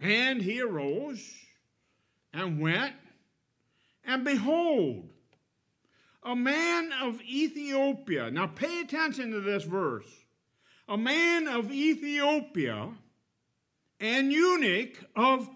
And 0.00 0.42
he 0.42 0.60
arose 0.60 1.22
and 2.34 2.58
went, 2.60 2.96
and 4.04 4.24
behold, 4.24 5.10
a 6.24 6.34
man 6.34 6.90
of 7.02 7.20
Ethiopia. 7.22 8.32
Now 8.32 8.48
pay 8.48 8.80
attention 8.80 9.30
to 9.30 9.40
this 9.40 9.62
verse. 9.62 10.08
A 10.88 10.98
man 10.98 11.46
of 11.46 11.70
Ethiopia, 11.70 12.90
an 14.00 14.32
eunuch 14.32 14.96
of 15.14 15.48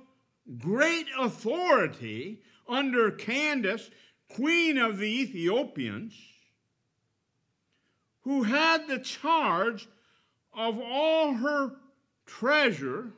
great 0.59 1.07
authority 1.19 2.41
under 2.69 3.11
Candace, 3.11 3.91
queen 4.29 4.79
of 4.79 4.99
the 4.99 5.11
Ethiopians, 5.23 6.15
who 8.21 8.45
had 8.45 8.87
the 8.87 9.01
charge 9.01 9.89
of 10.55 10.79
all 10.81 11.35
her 11.35 11.73
treasure 12.27 13.11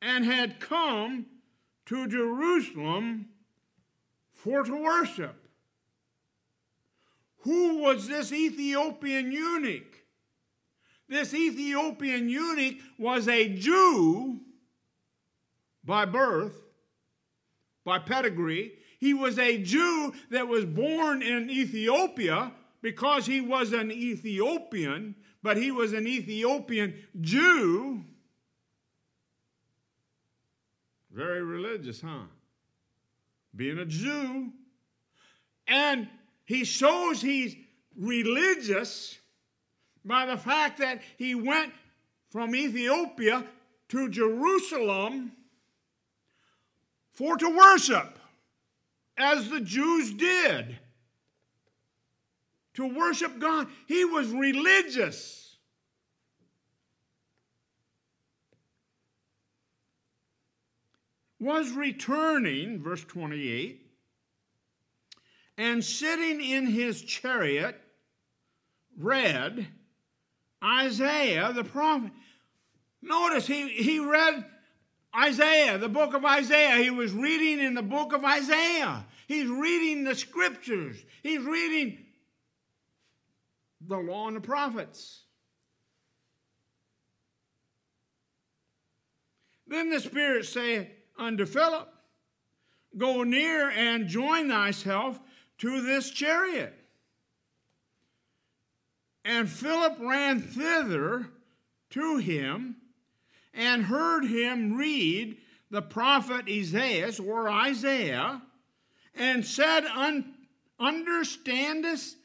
and 0.00 0.24
had 0.24 0.58
come 0.60 1.26
to 1.86 2.08
Jerusalem 2.08 3.26
for 4.32 4.62
to 4.62 4.76
worship. 4.82 5.34
Who 7.40 7.78
was 7.78 8.08
this 8.08 8.32
Ethiopian 8.32 9.32
eunuch? 9.32 10.04
This 11.08 11.34
Ethiopian 11.34 12.28
eunuch 12.28 12.76
was 12.98 13.28
a 13.28 13.48
Jew 13.48 14.40
by 15.84 16.04
birth, 16.04 16.54
by 17.84 17.98
pedigree. 17.98 18.72
He 18.98 19.12
was 19.12 19.38
a 19.38 19.58
Jew 19.58 20.14
that 20.30 20.48
was 20.48 20.64
born 20.64 21.22
in 21.22 21.50
Ethiopia 21.50 22.52
because 22.80 23.26
he 23.26 23.40
was 23.40 23.72
an 23.72 23.90
Ethiopian 23.92 25.14
but 25.42 25.56
he 25.56 25.70
was 25.70 25.92
an 25.92 26.06
Ethiopian 26.06 26.94
Jew. 27.20 28.04
Very 31.10 31.42
religious, 31.42 32.00
huh? 32.00 32.22
Being 33.54 33.78
a 33.78 33.84
Jew. 33.84 34.50
And 35.66 36.08
he 36.44 36.64
shows 36.64 37.20
he's 37.20 37.56
religious 37.98 39.18
by 40.04 40.26
the 40.26 40.36
fact 40.38 40.78
that 40.78 41.02
he 41.18 41.34
went 41.34 41.72
from 42.30 42.54
Ethiopia 42.54 43.44
to 43.90 44.08
Jerusalem 44.08 45.32
for 47.12 47.36
to 47.36 47.48
worship, 47.50 48.18
as 49.18 49.50
the 49.50 49.60
Jews 49.60 50.14
did 50.14 50.78
to 52.74 52.86
worship 52.86 53.38
God. 53.38 53.66
He 53.86 54.04
was 54.04 54.28
religious. 54.28 55.56
Was 61.40 61.70
returning, 61.72 62.80
verse 62.80 63.02
28, 63.04 63.84
and 65.58 65.82
sitting 65.84 66.40
in 66.40 66.66
his 66.66 67.02
chariot 67.02 67.78
read 68.98 69.66
Isaiah 70.64 71.52
the 71.52 71.64
prophet. 71.64 72.12
Notice 73.02 73.48
he, 73.48 73.68
he 73.70 73.98
read 73.98 74.44
Isaiah, 75.16 75.78
the 75.78 75.88
book 75.88 76.14
of 76.14 76.24
Isaiah. 76.24 76.80
He 76.82 76.90
was 76.90 77.10
reading 77.12 77.58
in 77.58 77.74
the 77.74 77.82
book 77.82 78.12
of 78.12 78.24
Isaiah. 78.24 79.04
He's 79.26 79.48
reading 79.48 80.04
the 80.04 80.14
scriptures. 80.14 80.96
He's 81.24 81.40
reading 81.42 81.98
the 83.88 83.96
law 83.98 84.28
and 84.28 84.36
the 84.36 84.40
prophets. 84.40 85.20
Then 89.66 89.90
the 89.90 90.00
Spirit 90.00 90.46
said 90.46 90.90
unto 91.18 91.46
Philip, 91.46 91.88
Go 92.96 93.22
near 93.22 93.70
and 93.70 94.06
join 94.06 94.48
thyself 94.48 95.18
to 95.58 95.80
this 95.80 96.10
chariot. 96.10 96.74
And 99.24 99.48
Philip 99.48 99.96
ran 100.00 100.40
thither 100.40 101.28
to 101.90 102.16
him 102.18 102.76
and 103.54 103.84
heard 103.84 104.24
him 104.26 104.74
read 104.76 105.38
the 105.70 105.80
prophet 105.82 106.46
Isaiah 106.50 107.10
or 107.26 107.48
Isaiah 107.48 108.42
and 109.14 109.44
said, 109.46 109.84
Understandest 110.78 112.16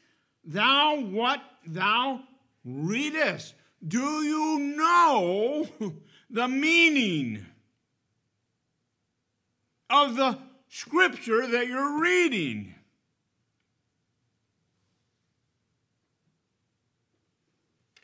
thou 0.44 0.96
what 1.00 1.40
thou 1.72 2.20
readest. 2.64 3.54
Do 3.86 4.00
you 4.00 4.58
know 4.76 5.68
the 6.30 6.48
meaning 6.48 7.44
of 9.90 10.16
the 10.16 10.38
scripture 10.68 11.46
that 11.46 11.66
you're 11.66 12.00
reading? 12.00 12.74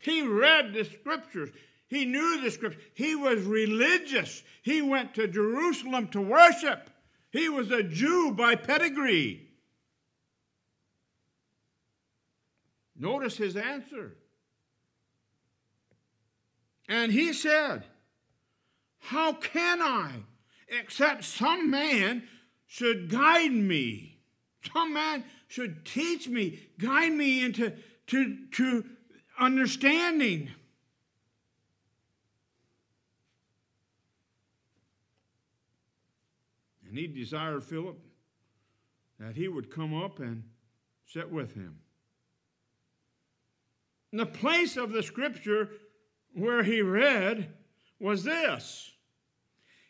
He 0.01 0.23
read 0.23 0.75
the 0.75 0.85
scriptures. 0.85 1.49
He 1.89 2.05
knew 2.05 2.41
the 2.41 2.51
scriptures. 2.51 2.83
He 2.95 3.15
was 3.17 3.43
religious. 3.43 4.43
He 4.63 4.83
went 4.83 5.15
to 5.15 5.27
Jerusalem 5.27 6.09
to 6.09 6.21
worship. 6.21 6.91
He 7.31 7.49
was 7.49 7.71
a 7.71 7.83
Jew 7.83 8.33
by 8.33 8.55
pedigree. 8.55 9.44
Notice 12.97 13.37
his 13.37 13.57
answer. 13.57 14.15
And 16.89 17.11
he 17.11 17.33
said, 17.33 17.85
How 18.99 19.33
can 19.33 19.83
I 19.83 20.11
except 20.69 21.25
some 21.25 21.71
man 21.71 22.25
should 22.67 23.09
guide 23.11 23.53
me? 23.53 24.21
Some 24.73 24.93
man 24.95 25.25
should 25.49 25.85
teach 25.85 26.29
me, 26.29 26.61
guide 26.79 27.13
me 27.13 27.43
into 27.45 27.73
to, 28.09 28.37
to 28.53 28.85
understanding. 29.39 30.51
And 36.87 36.97
he 36.97 37.07
desired 37.09 37.65
Philip 37.65 37.99
that 39.19 39.35
he 39.35 39.49
would 39.49 39.71
come 39.75 40.01
up 40.01 40.21
and 40.21 40.45
sit 41.07 41.31
with 41.31 41.55
him 41.55 41.81
the 44.19 44.27
place 44.27 44.77
of 44.77 44.93
the 44.93 45.03
scripture 45.03 45.71
where 46.35 46.63
he 46.63 46.81
read 46.81 47.53
was 48.01 48.25
this 48.25 48.93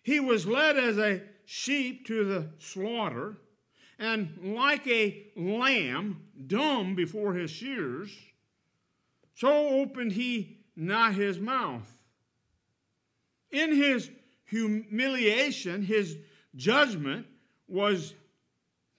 He 0.03 0.19
was 0.21 0.47
led 0.47 0.77
as 0.77 0.99
a 0.99 1.23
sheep 1.47 2.07
to 2.07 2.25
the 2.25 2.49
slaughter, 2.59 3.37
and 3.99 4.37
like 4.55 4.87
a 4.87 5.25
lamb 5.37 6.23
dumb 6.47 6.95
before 6.95 7.35
his 7.35 7.51
shears, 7.51 8.11
so 9.35 9.69
opened 9.69 10.13
he 10.13 10.57
not 10.75 11.15
his 11.15 11.39
mouth. 11.39 11.99
In 13.51 13.75
his 13.75 14.11
humiliation, 14.47 15.83
his 15.83 16.17
judgment 16.57 17.27
was 17.69 18.15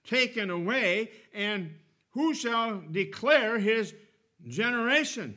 taken 0.04 0.50
away, 0.50 1.10
and 1.34 1.72
who 2.10 2.32
shall 2.32 2.82
declare 2.90 3.58
his 3.58 3.92
generation 4.46 5.36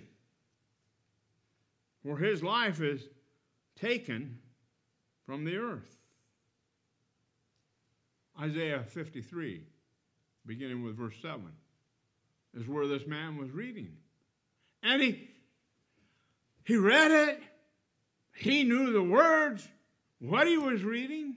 where 2.04 2.18
his 2.18 2.44
life 2.44 2.82
is 2.82 3.02
taken 3.80 4.40
from 5.26 5.46
the 5.46 5.58
earth. 5.58 5.96
Isaiah 8.40 8.84
53, 8.84 9.64
beginning 10.46 10.84
with 10.84 10.96
verse 10.96 11.16
7, 11.22 11.42
is 12.56 12.68
where 12.68 12.88
this 12.88 13.06
man 13.06 13.38
was 13.38 13.52
reading. 13.52 13.98
And 14.82 15.02
he, 15.02 15.28
he 16.64 16.78
read 16.78 17.12
it, 17.12 17.44
he 18.34 18.64
knew 18.64 18.94
the 18.94 19.04
words, 19.04 19.68
what 20.20 20.48
he 20.48 20.58
was 20.58 20.84
reading, 20.84 21.36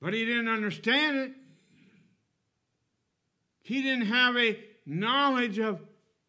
but 0.00 0.14
he 0.14 0.24
didn't 0.24 0.48
understand 0.48 1.16
it. 1.16 1.32
He 3.64 3.80
didn't 3.82 4.06
have 4.06 4.36
a 4.36 4.58
knowledge 4.84 5.58
of 5.58 5.80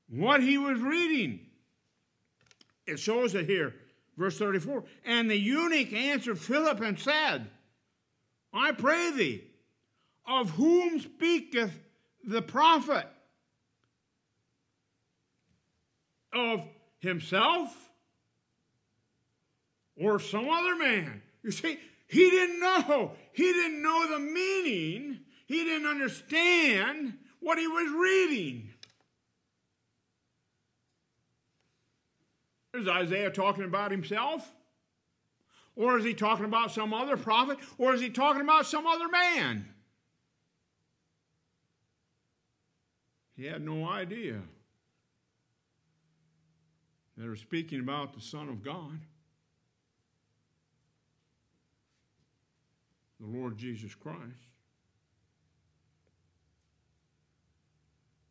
what 0.09 0.41
he 0.41 0.57
was 0.57 0.79
reading. 0.79 1.41
It 2.87 2.97
shows 2.97 3.35
it 3.35 3.45
here, 3.45 3.75
verse 4.17 4.37
34. 4.39 4.85
And 5.03 5.29
the 5.29 5.35
eunuch 5.37 5.91
answered 5.91 6.39
Philip 6.39 6.79
and 6.79 6.97
said, 6.97 7.49
I 8.53 8.71
pray 8.71 9.11
thee, 9.11 9.43
of 10.25 10.51
whom 10.51 10.97
speaketh 11.01 11.77
the 12.23 12.41
prophet? 12.41 13.05
Of 16.33 16.61
himself 16.99 17.69
or 19.97 20.19
some 20.21 20.49
other 20.49 20.77
man? 20.77 21.21
You 21.43 21.51
see, 21.51 21.79
he 22.07 22.29
didn't 22.29 22.61
know. 22.61 23.11
He 23.33 23.51
didn't 23.51 23.83
know 23.83 24.07
the 24.09 24.19
meaning. 24.19 25.19
He 25.47 25.65
didn't 25.65 25.87
understand 25.87 27.15
what 27.45 27.59
he 27.59 27.67
was 27.67 27.89
reading. 27.95 28.69
Is 32.73 32.87
Isaiah 32.87 33.29
talking 33.29 33.65
about 33.65 33.91
himself? 33.91 34.51
Or 35.75 35.95
is 35.99 36.03
he 36.03 36.15
talking 36.15 36.45
about 36.45 36.71
some 36.71 36.91
other 36.91 37.15
prophet? 37.15 37.59
Or 37.77 37.93
is 37.93 38.01
he 38.01 38.09
talking 38.09 38.41
about 38.41 38.65
some 38.65 38.87
other 38.87 39.07
man? 39.07 39.67
He 43.37 43.45
had 43.45 43.61
no 43.61 43.87
idea. 43.87 44.41
They 47.15 47.27
were 47.27 47.35
speaking 47.35 47.79
about 47.79 48.15
the 48.15 48.21
Son 48.21 48.49
of 48.49 48.63
God, 48.63 48.99
the 53.19 53.27
Lord 53.27 53.55
Jesus 53.55 53.93
Christ. 53.93 54.47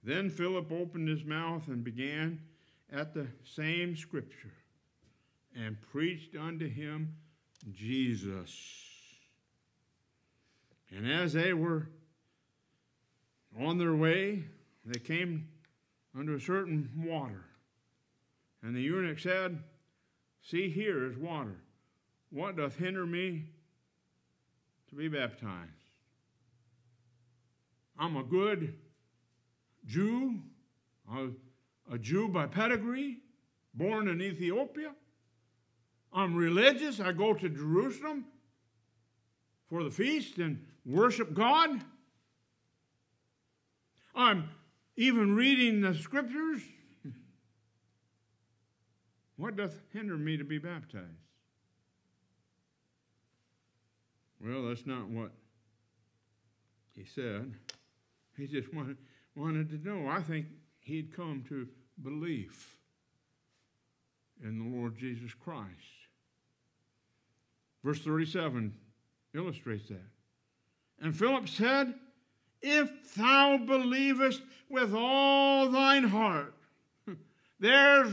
Then 0.04 0.28
Philip 0.28 0.70
opened 0.70 1.08
his 1.08 1.24
mouth 1.24 1.66
and 1.68 1.82
began 1.82 2.40
at 2.92 3.14
the 3.14 3.26
same 3.42 3.96
scripture 3.96 4.52
and 5.56 5.80
preached 5.80 6.36
unto 6.36 6.68
him 6.68 7.16
Jesus. 7.72 8.54
And 10.94 11.10
as 11.10 11.32
they 11.32 11.54
were 11.54 11.88
on 13.58 13.78
their 13.78 13.94
way, 13.94 14.44
they 14.84 14.98
came 15.00 15.48
under 16.16 16.34
a 16.36 16.40
certain 16.40 16.90
water. 17.08 17.46
And 18.62 18.76
the 18.76 18.82
eunuch 18.82 19.18
said, 19.18 19.58
See, 20.42 20.68
here 20.68 21.06
is 21.10 21.16
water. 21.16 21.56
What 22.28 22.58
doth 22.58 22.76
hinder 22.76 23.06
me 23.06 23.44
to 24.90 24.94
be 24.94 25.08
baptized? 25.08 25.70
I'm 27.98 28.16
a 28.16 28.22
good 28.24 28.74
Jew, 29.86 30.36
a, 31.12 31.26
a 31.92 31.98
Jew 31.98 32.28
by 32.28 32.46
pedigree, 32.46 33.18
born 33.74 34.08
in 34.08 34.20
Ethiopia. 34.22 34.92
I'm 36.12 36.34
religious. 36.34 37.00
I 37.00 37.12
go 37.12 37.34
to 37.34 37.48
Jerusalem 37.48 38.24
for 39.68 39.82
the 39.82 39.90
feast 39.90 40.38
and 40.38 40.64
worship 40.86 41.34
God. 41.34 41.80
I'm 44.14 44.48
even 44.96 45.34
reading 45.34 45.80
the 45.80 45.94
scriptures. 45.94 46.60
What 49.36 49.56
doth 49.56 49.74
hinder 49.92 50.16
me 50.16 50.36
to 50.36 50.44
be 50.44 50.58
baptized? 50.58 51.08
Well, 54.40 54.68
that's 54.68 54.86
not 54.86 55.08
what 55.08 55.32
he 56.94 57.04
said. 57.04 57.52
He 58.36 58.46
just 58.46 58.72
wanted, 58.72 58.98
wanted 59.36 59.68
to 59.70 59.88
know. 59.88 60.08
I 60.08 60.20
think 60.20 60.46
he 60.80 60.96
had 60.96 61.14
come 61.14 61.44
to 61.48 61.66
belief 62.02 62.78
in 64.42 64.58
the 64.58 64.76
Lord 64.76 64.96
Jesus 64.98 65.32
Christ. 65.34 65.68
Verse 67.82 67.98
37 68.00 68.72
illustrates 69.34 69.88
that. 69.88 70.06
And 71.00 71.16
Philip 71.16 71.48
said, 71.48 71.94
If 72.62 73.14
thou 73.14 73.58
believest 73.58 74.42
with 74.70 74.94
all 74.94 75.68
thine 75.68 76.04
heart, 76.04 76.54
there's 77.60 78.12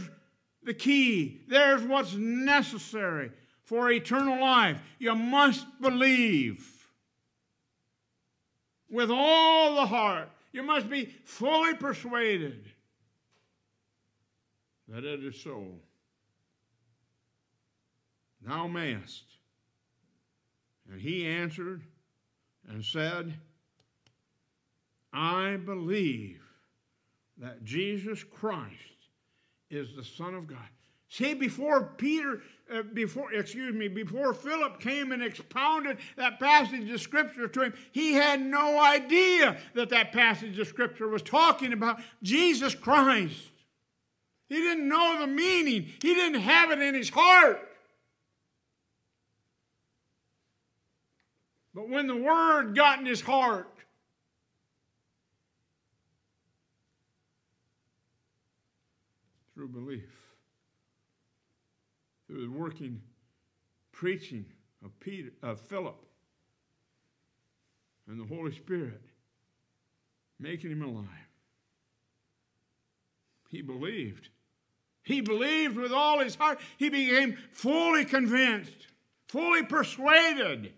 the 0.63 0.73
key, 0.73 1.41
there's 1.47 1.81
what's 1.83 2.13
necessary 2.15 3.31
for 3.63 3.89
eternal 3.91 4.39
life. 4.41 4.81
You 4.99 5.15
must 5.15 5.65
believe 5.79 6.67
with 8.89 9.09
all 9.09 9.75
the 9.75 9.85
heart 9.85 10.29
you 10.51 10.63
must 10.63 10.89
be 10.89 11.05
fully 11.23 11.75
persuaded 11.75 12.65
that 14.87 15.03
it 15.03 15.23
is 15.23 15.41
so. 15.41 15.67
Thou 18.41 18.67
mayest. 18.67 19.23
And 20.91 20.99
he 20.99 21.25
answered 21.25 21.83
and 22.67 22.83
said, 22.83 23.33
I 25.13 25.55
believe 25.65 26.41
that 27.37 27.63
Jesus 27.63 28.23
Christ 28.23 28.75
is 29.69 29.95
the 29.95 30.03
Son 30.03 30.33
of 30.35 30.47
God. 30.47 30.57
See, 31.11 31.33
before 31.33 31.91
Peter, 31.97 32.39
uh, 32.73 32.83
before, 32.93 33.33
excuse 33.33 33.73
me, 33.75 33.89
before 33.89 34.33
Philip 34.33 34.79
came 34.79 35.11
and 35.11 35.21
expounded 35.21 35.97
that 36.15 36.39
passage 36.39 36.89
of 36.89 37.01
Scripture 37.01 37.49
to 37.49 37.61
him, 37.63 37.73
he 37.91 38.13
had 38.13 38.41
no 38.41 38.81
idea 38.81 39.57
that 39.73 39.89
that 39.89 40.13
passage 40.13 40.57
of 40.57 40.67
Scripture 40.69 41.09
was 41.09 41.21
talking 41.21 41.73
about 41.73 41.99
Jesus 42.23 42.73
Christ. 42.73 43.35
He 44.47 44.55
didn't 44.55 44.87
know 44.87 45.17
the 45.19 45.27
meaning, 45.27 45.83
he 46.01 46.15
didn't 46.15 46.39
have 46.39 46.71
it 46.71 46.79
in 46.79 46.95
his 46.95 47.09
heart. 47.09 47.59
But 51.75 51.89
when 51.89 52.07
the 52.07 52.15
Word 52.15 52.73
got 52.73 52.99
in 52.99 53.05
his 53.05 53.19
heart, 53.19 53.67
through 59.53 59.67
belief, 59.67 60.07
that 62.31 62.51
working 62.51 63.01
preaching 63.91 64.45
of 64.83 64.97
Peter 64.99 65.29
of 65.43 65.59
Philip 65.59 66.01
and 68.07 68.19
the 68.19 68.25
Holy 68.35 68.53
Spirit 68.55 69.01
making 70.39 70.71
him 70.71 70.81
alive. 70.81 71.05
He 73.49 73.61
believed. 73.61 74.29
He 75.03 75.21
believed 75.21 75.75
with 75.75 75.91
all 75.91 76.19
his 76.19 76.35
heart. 76.35 76.59
He 76.77 76.89
became 76.89 77.37
fully 77.51 78.05
convinced, 78.05 78.87
fully 79.27 79.63
persuaded 79.63 80.73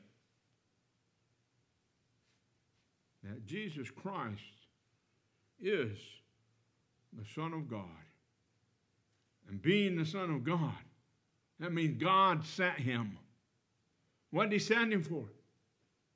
that 3.23 3.45
Jesus 3.45 3.89
Christ 3.91 4.39
is 5.61 5.97
the 7.13 7.23
Son 7.35 7.53
of 7.53 7.69
God. 7.69 7.85
And 9.49 9.61
being 9.61 9.97
the 9.97 10.05
Son 10.05 10.31
of 10.33 10.43
God, 10.43 10.73
that 11.59 11.71
means 11.73 12.01
God 12.01 12.45
sent 12.45 12.79
him. 12.79 13.17
What 14.31 14.49
did 14.49 14.53
he 14.53 14.59
send 14.59 14.91
him 14.93 15.03
for? 15.03 15.25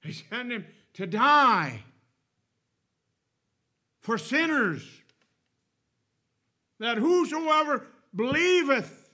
He 0.02 0.12
sent 0.14 0.52
him 0.52 0.66
to 0.94 1.06
die 1.06 1.84
for 4.00 4.18
sinners, 4.18 4.84
that 6.80 6.98
whosoever 6.98 7.86
believeth 8.16 9.10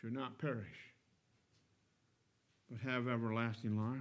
should 0.00 0.12
not 0.12 0.36
perish, 0.38 0.76
but 2.70 2.80
have 2.80 3.06
everlasting 3.06 3.78
life. 3.78 4.00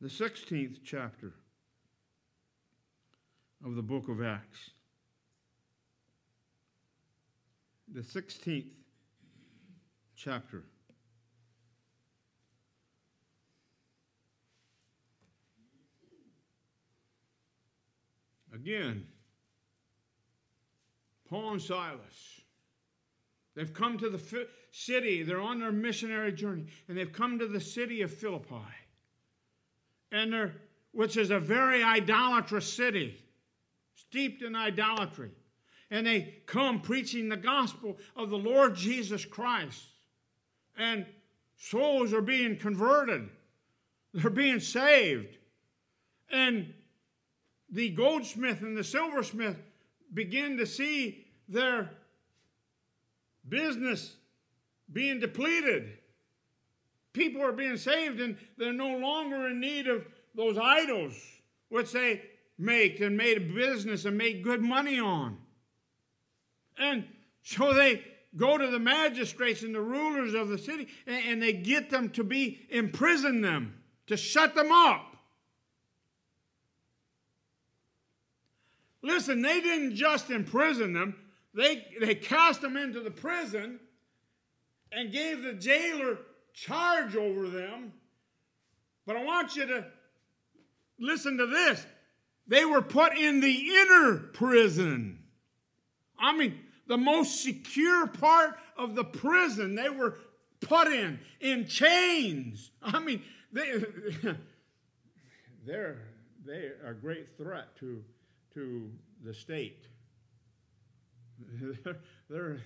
The 0.00 0.08
16th 0.08 0.78
chapter 0.84 1.32
of 3.64 3.74
the 3.74 3.82
book 3.82 4.08
of 4.08 4.22
Acts. 4.22 4.70
the 7.92 8.00
16th 8.00 8.66
chapter. 10.16 10.64
Again, 18.54 19.06
Paul 21.28 21.52
and 21.52 21.62
Silas. 21.62 22.00
They've 23.54 23.72
come 23.72 23.98
to 23.98 24.08
the 24.10 24.20
city, 24.70 25.22
they're 25.22 25.40
on 25.40 25.60
their 25.60 25.72
missionary 25.72 26.32
journey, 26.32 26.64
and 26.88 26.96
they've 26.96 27.12
come 27.12 27.38
to 27.38 27.46
the 27.46 27.60
city 27.60 28.02
of 28.02 28.12
Philippi, 28.12 28.54
and 30.12 30.32
they're, 30.32 30.54
which 30.92 31.16
is 31.16 31.30
a 31.30 31.38
very 31.38 31.82
idolatrous 31.82 32.70
city, 32.70 33.22
steeped 33.94 34.42
in 34.42 34.54
idolatry 34.54 35.30
and 35.90 36.06
they 36.06 36.34
come 36.46 36.80
preaching 36.80 37.28
the 37.28 37.36
gospel 37.36 37.96
of 38.16 38.30
the 38.30 38.38
Lord 38.38 38.74
Jesus 38.74 39.24
Christ. 39.24 39.82
And 40.76 41.06
souls 41.56 42.12
are 42.12 42.22
being 42.22 42.56
converted, 42.56 43.28
they're 44.12 44.30
being 44.30 44.60
saved. 44.60 45.38
And 46.30 46.74
the 47.70 47.90
goldsmith 47.90 48.60
and 48.62 48.76
the 48.76 48.82
silversmith 48.84 49.56
begin 50.12 50.56
to 50.56 50.66
see 50.66 51.24
their 51.48 51.90
business 53.48 54.16
being 54.92 55.20
depleted. 55.20 55.98
People 57.12 57.42
are 57.44 57.52
being 57.52 57.76
saved 57.76 58.20
and 58.20 58.36
they're 58.58 58.72
no 58.72 58.98
longer 58.98 59.48
in 59.48 59.60
need 59.60 59.86
of 59.86 60.04
those 60.34 60.58
idols 60.58 61.14
which 61.68 61.92
they 61.92 62.22
make 62.58 63.00
and 63.00 63.16
made 63.16 63.36
a 63.38 63.40
business 63.54 64.04
and 64.04 64.18
made 64.18 64.42
good 64.44 64.60
money 64.62 64.98
on. 64.98 65.38
And 66.78 67.04
so 67.42 67.72
they 67.72 68.02
go 68.36 68.58
to 68.58 68.66
the 68.66 68.78
magistrates 68.78 69.62
and 69.62 69.74
the 69.74 69.80
rulers 69.80 70.34
of 70.34 70.48
the 70.48 70.58
city 70.58 70.88
and, 71.06 71.42
they 71.42 71.52
get 71.54 71.90
them 71.90 72.10
to 72.10 72.24
be 72.24 72.60
imprison 72.68 73.40
them, 73.40 73.76
to 74.08 74.16
shut 74.16 74.54
them 74.54 74.70
up. 74.70 75.12
Listen, 79.02 79.40
they 79.40 79.60
didn't 79.60 79.94
just 79.94 80.30
imprison 80.30 80.92
them, 80.92 81.14
they, 81.54 81.86
they 82.00 82.14
cast 82.14 82.60
them 82.60 82.76
into 82.76 83.00
the 83.00 83.10
prison 83.10 83.80
and 84.92 85.12
gave 85.12 85.42
the 85.42 85.52
jailer 85.54 86.18
charge 86.52 87.16
over 87.16 87.48
them. 87.48 87.92
But 89.06 89.16
I 89.16 89.24
want 89.24 89.56
you 89.56 89.64
to 89.66 89.84
listen 90.98 91.38
to 91.38 91.46
this. 91.46 91.84
They 92.48 92.64
were 92.64 92.82
put 92.82 93.16
in 93.16 93.40
the 93.40 93.52
inner 93.74 94.16
prison. 94.34 95.20
I 96.18 96.36
mean, 96.36 96.58
the 96.86 96.96
most 96.96 97.42
secure 97.42 98.06
part 98.06 98.56
of 98.76 98.94
the 98.94 99.04
prison 99.04 99.74
they 99.74 99.88
were 99.88 100.18
put 100.60 100.88
in, 100.88 101.18
in 101.40 101.66
chains. 101.66 102.70
I 102.82 102.98
mean, 102.98 103.22
they, 103.52 103.82
they're, 105.66 105.98
they 106.44 106.70
are 106.84 106.90
a 106.90 106.94
great 106.94 107.36
threat 107.36 107.76
to, 107.80 108.02
to 108.54 108.90
the 109.24 109.34
state. 109.34 109.86
They're, 111.50 111.92
they're, 112.30 112.56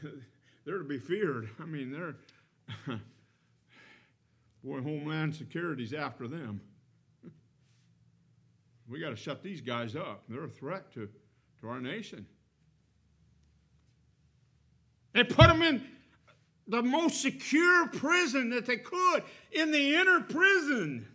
they're 0.64 0.78
to 0.78 0.84
be 0.84 0.98
feared. 0.98 1.48
I 1.60 1.64
mean, 1.64 1.90
they're, 1.90 2.96
boy, 4.64 4.80
Homeland 4.82 5.34
Security's 5.34 5.92
after 5.92 6.28
them. 6.28 6.60
We 8.88 8.98
got 8.98 9.10
to 9.10 9.16
shut 9.16 9.44
these 9.44 9.60
guys 9.60 9.94
up. 9.94 10.24
They're 10.28 10.42
a 10.42 10.48
threat 10.48 10.92
to, 10.94 11.08
to 11.60 11.68
our 11.68 11.78
nation. 11.80 12.26
They 15.12 15.24
put 15.24 15.48
them 15.48 15.62
in 15.62 15.82
the 16.68 16.82
most 16.82 17.20
secure 17.20 17.88
prison 17.88 18.50
that 18.50 18.66
they 18.66 18.76
could, 18.76 19.24
in 19.50 19.72
the 19.72 19.96
inner 19.96 20.20
prison. 20.20 21.08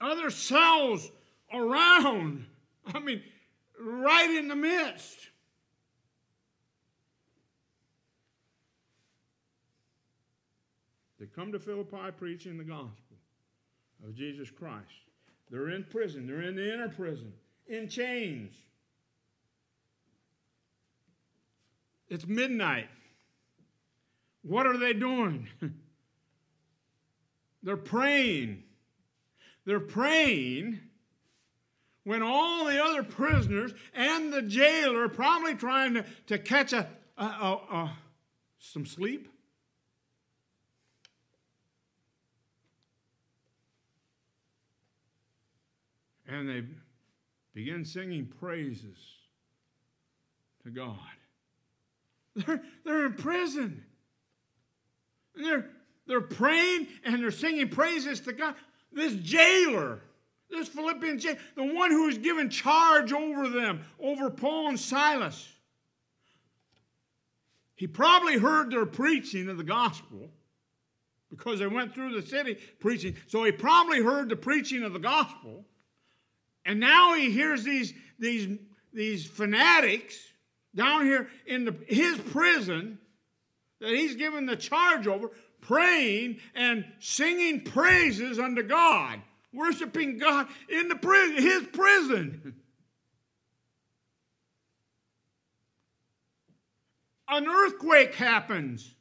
Other 0.00 0.30
cells 0.30 1.10
around. 1.52 2.44
I 2.94 3.00
mean, 3.00 3.22
right 3.80 4.30
in 4.30 4.46
the 4.48 4.54
midst. 4.54 5.18
They 11.18 11.26
come 11.26 11.50
to 11.52 11.58
Philippi 11.58 12.12
preaching 12.16 12.56
the 12.56 12.64
gospel 12.64 13.16
of 14.06 14.14
Jesus 14.14 14.48
Christ. 14.50 14.86
They're 15.50 15.70
in 15.70 15.84
prison, 15.84 16.26
they're 16.28 16.42
in 16.42 16.54
the 16.54 16.72
inner 16.72 16.88
prison, 16.88 17.32
in 17.66 17.88
chains. 17.88 18.54
It's 22.10 22.26
midnight. 22.26 22.88
What 24.42 24.66
are 24.66 24.76
they 24.76 24.92
doing? 24.92 25.48
They're 27.62 27.76
praying. 27.76 28.64
They're 29.64 29.78
praying 29.78 30.80
when 32.04 32.22
all 32.22 32.64
the 32.64 32.82
other 32.82 33.02
prisoners 33.04 33.72
and 33.94 34.32
the 34.32 34.42
jailer 34.42 35.04
are 35.04 35.08
probably 35.08 35.54
trying 35.54 35.94
to, 35.94 36.04
to 36.26 36.38
catch 36.38 36.72
a, 36.72 36.88
a, 37.16 37.24
a, 37.24 37.46
a 37.72 37.96
some 38.58 38.84
sleep. 38.84 39.28
And 46.26 46.48
they 46.48 46.64
begin 47.54 47.84
singing 47.84 48.26
praises 48.40 48.96
to 50.64 50.70
God. 50.70 50.96
They're, 52.34 52.60
they're 52.84 53.06
in 53.06 53.14
prison. 53.14 53.84
And 55.36 55.44
they're, 55.44 55.66
they're 56.06 56.20
praying 56.20 56.88
and 57.04 57.22
they're 57.22 57.30
singing 57.30 57.68
praises 57.68 58.20
to 58.20 58.32
God. 58.32 58.54
This 58.92 59.14
jailer, 59.14 60.00
this 60.50 60.68
Philippian 60.68 61.18
jailer, 61.18 61.38
the 61.56 61.74
one 61.74 61.90
who 61.90 62.08
is 62.08 62.18
given 62.18 62.50
charge 62.50 63.12
over 63.12 63.48
them, 63.48 63.80
over 64.00 64.30
Paul 64.30 64.68
and 64.70 64.80
Silas, 64.80 65.48
he 67.74 67.86
probably 67.86 68.36
heard 68.36 68.70
their 68.70 68.84
preaching 68.86 69.48
of 69.48 69.56
the 69.56 69.64
gospel 69.64 70.28
because 71.30 71.60
they 71.60 71.66
went 71.66 71.94
through 71.94 72.20
the 72.20 72.26
city 72.26 72.54
preaching. 72.80 73.16
So 73.28 73.42
he 73.44 73.52
probably 73.52 74.02
heard 74.02 74.28
the 74.28 74.36
preaching 74.36 74.82
of 74.82 74.92
the 74.92 74.98
gospel. 74.98 75.64
And 76.66 76.78
now 76.78 77.14
he 77.14 77.30
hears 77.30 77.64
these, 77.64 77.94
these, 78.18 78.58
these 78.92 79.24
fanatics 79.26 80.18
down 80.74 81.04
here 81.04 81.28
in 81.46 81.64
the, 81.66 81.74
his 81.86 82.18
prison 82.18 82.98
that 83.80 83.90
he's 83.90 84.14
given 84.16 84.46
the 84.46 84.56
charge 84.56 85.06
over, 85.06 85.30
praying 85.62 86.38
and 86.54 86.84
singing 87.00 87.60
praises 87.62 88.38
unto 88.38 88.62
God, 88.62 89.20
worshiping 89.52 90.16
God 90.18 90.46
in 90.68 90.86
the 90.88 90.96
prison, 90.96 91.36
his 91.42 91.62
prison. 91.72 92.54
An 97.28 97.46
earthquake 97.48 98.14
happens. 98.14 98.92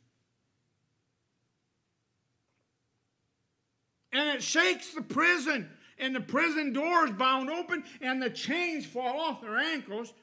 And 4.11 4.27
it 4.29 4.41
shakes 4.43 4.93
the 4.95 5.03
prison, 5.03 5.69
and 5.99 6.15
the 6.15 6.19
prison 6.19 6.73
doors 6.73 7.11
bound 7.11 7.47
open, 7.49 7.83
and 8.01 8.19
the 8.21 8.29
chains 8.29 8.85
fall 8.85 9.17
off 9.19 9.41
their 9.41 9.57
ankles 9.57 10.13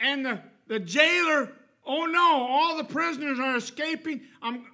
and 0.00 0.24
the, 0.24 0.40
the 0.68 0.78
jailer, 0.78 1.52
oh 1.86 2.06
no, 2.06 2.46
all 2.48 2.76
the 2.76 2.84
prisoners 2.84 3.38
are 3.38 3.56
escaping. 3.56 4.22
I'm, 4.42 4.64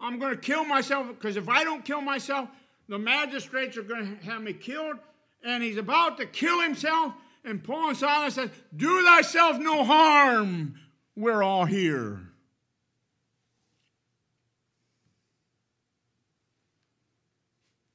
I'm 0.00 0.18
going 0.18 0.34
to 0.34 0.40
kill 0.40 0.64
myself 0.64 1.08
because 1.08 1.36
if 1.36 1.48
I 1.48 1.64
don't 1.64 1.84
kill 1.84 2.00
myself, 2.00 2.48
the 2.88 2.98
magistrates 2.98 3.76
are 3.76 3.82
going 3.82 4.18
to 4.18 4.24
have 4.24 4.42
me 4.42 4.52
killed. 4.52 4.96
And 5.44 5.62
he's 5.62 5.76
about 5.76 6.18
to 6.18 6.26
kill 6.26 6.60
himself. 6.60 7.14
And 7.44 7.62
Paul 7.64 7.88
and 7.88 7.96
Silas 7.98 8.34
said, 8.34 8.50
Do 8.76 9.04
thyself 9.04 9.58
no 9.58 9.82
harm. 9.84 10.74
We're 11.16 11.42
all 11.42 11.64
here. 11.64 12.31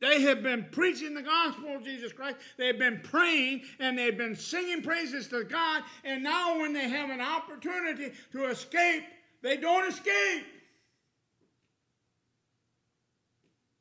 They 0.07 0.21
had 0.21 0.41
been 0.41 0.67
preaching 0.71 1.13
the 1.13 1.21
gospel 1.21 1.75
of 1.75 1.83
Jesus 1.83 2.13
Christ. 2.13 2.37
They 2.57 2.67
had 2.67 2.79
been 2.79 3.01
praying 3.03 3.63
and 3.79 3.97
they 3.97 4.05
had 4.05 4.17
been 4.17 4.35
singing 4.37 4.81
praises 4.81 5.27
to 5.27 5.43
God. 5.43 5.83
And 6.05 6.23
now, 6.23 6.57
when 6.61 6.71
they 6.71 6.87
have 6.89 7.09
an 7.09 7.19
opportunity 7.19 8.13
to 8.31 8.45
escape, 8.45 9.03
they 9.41 9.57
don't 9.57 9.89
escape. 9.89 10.45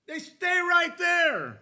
They 0.08 0.18
stay 0.18 0.58
right 0.60 0.96
there. 0.98 1.60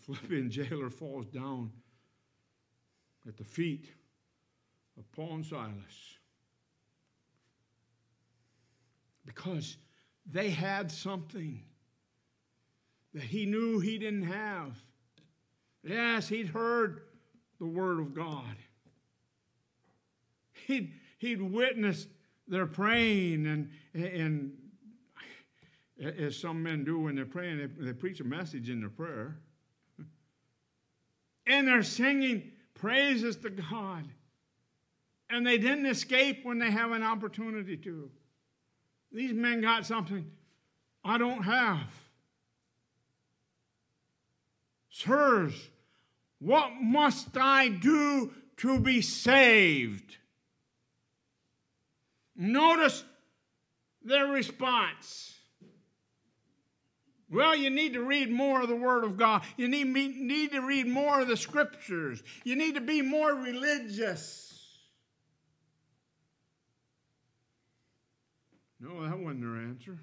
Philippian 0.00 0.50
jailer 0.50 0.90
falls 0.90 1.26
down 1.26 1.70
at 3.26 3.36
the 3.36 3.44
feet 3.44 3.88
of 4.98 5.10
Paul 5.12 5.36
and 5.36 5.46
Silas 5.46 6.18
because 9.26 9.76
they 10.26 10.50
had 10.50 10.90
something 10.90 11.62
that 13.12 13.22
he 13.22 13.44
knew 13.46 13.78
he 13.78 13.98
didn't 13.98 14.22
have. 14.24 14.76
Yes, 15.82 16.28
he'd 16.28 16.46
heard 16.48 17.00
the 17.58 17.66
word 17.66 18.00
of 18.00 18.14
God. 18.14 18.56
He'd, 20.66 20.94
he'd 21.18 21.42
witnessed 21.42 22.08
their 22.48 22.66
praying 22.66 23.46
and, 23.46 23.70
and 23.94 24.52
as 26.02 26.36
some 26.38 26.62
men 26.62 26.84
do 26.84 26.98
when 27.00 27.14
they're 27.14 27.26
praying, 27.26 27.58
they, 27.58 27.84
they 27.86 27.92
preach 27.92 28.20
a 28.20 28.24
message 28.24 28.70
in 28.70 28.80
their 28.80 28.88
prayer 28.88 29.36
and 31.50 31.66
they're 31.66 31.82
singing 31.82 32.52
praises 32.74 33.36
to 33.36 33.50
God. 33.50 34.04
And 35.28 35.46
they 35.46 35.58
didn't 35.58 35.86
escape 35.86 36.44
when 36.44 36.58
they 36.58 36.70
have 36.70 36.92
an 36.92 37.02
opportunity 37.02 37.76
to. 37.78 38.10
These 39.12 39.32
men 39.32 39.60
got 39.60 39.86
something 39.86 40.30
I 41.04 41.18
don't 41.18 41.42
have. 41.42 41.86
Sirs, 44.90 45.54
what 46.40 46.72
must 46.80 47.36
I 47.36 47.68
do 47.68 48.32
to 48.58 48.80
be 48.80 49.00
saved? 49.00 50.16
Notice 52.36 53.04
their 54.04 54.26
response. 54.26 55.34
Well, 57.30 57.54
you 57.56 57.70
need 57.70 57.92
to 57.94 58.02
read 58.02 58.28
more 58.30 58.60
of 58.60 58.68
the 58.68 58.74
Word 58.74 59.04
of 59.04 59.16
God. 59.16 59.42
You 59.56 59.68
need, 59.68 59.86
need 59.94 60.50
to 60.52 60.60
read 60.62 60.88
more 60.88 61.20
of 61.20 61.28
the 61.28 61.36
Scriptures. 61.36 62.22
You 62.42 62.56
need 62.56 62.74
to 62.74 62.80
be 62.80 63.02
more 63.02 63.30
religious. 63.32 64.48
No, 68.80 69.06
that 69.08 69.16
wasn't 69.16 69.42
their 69.42 69.56
answer. 69.62 69.96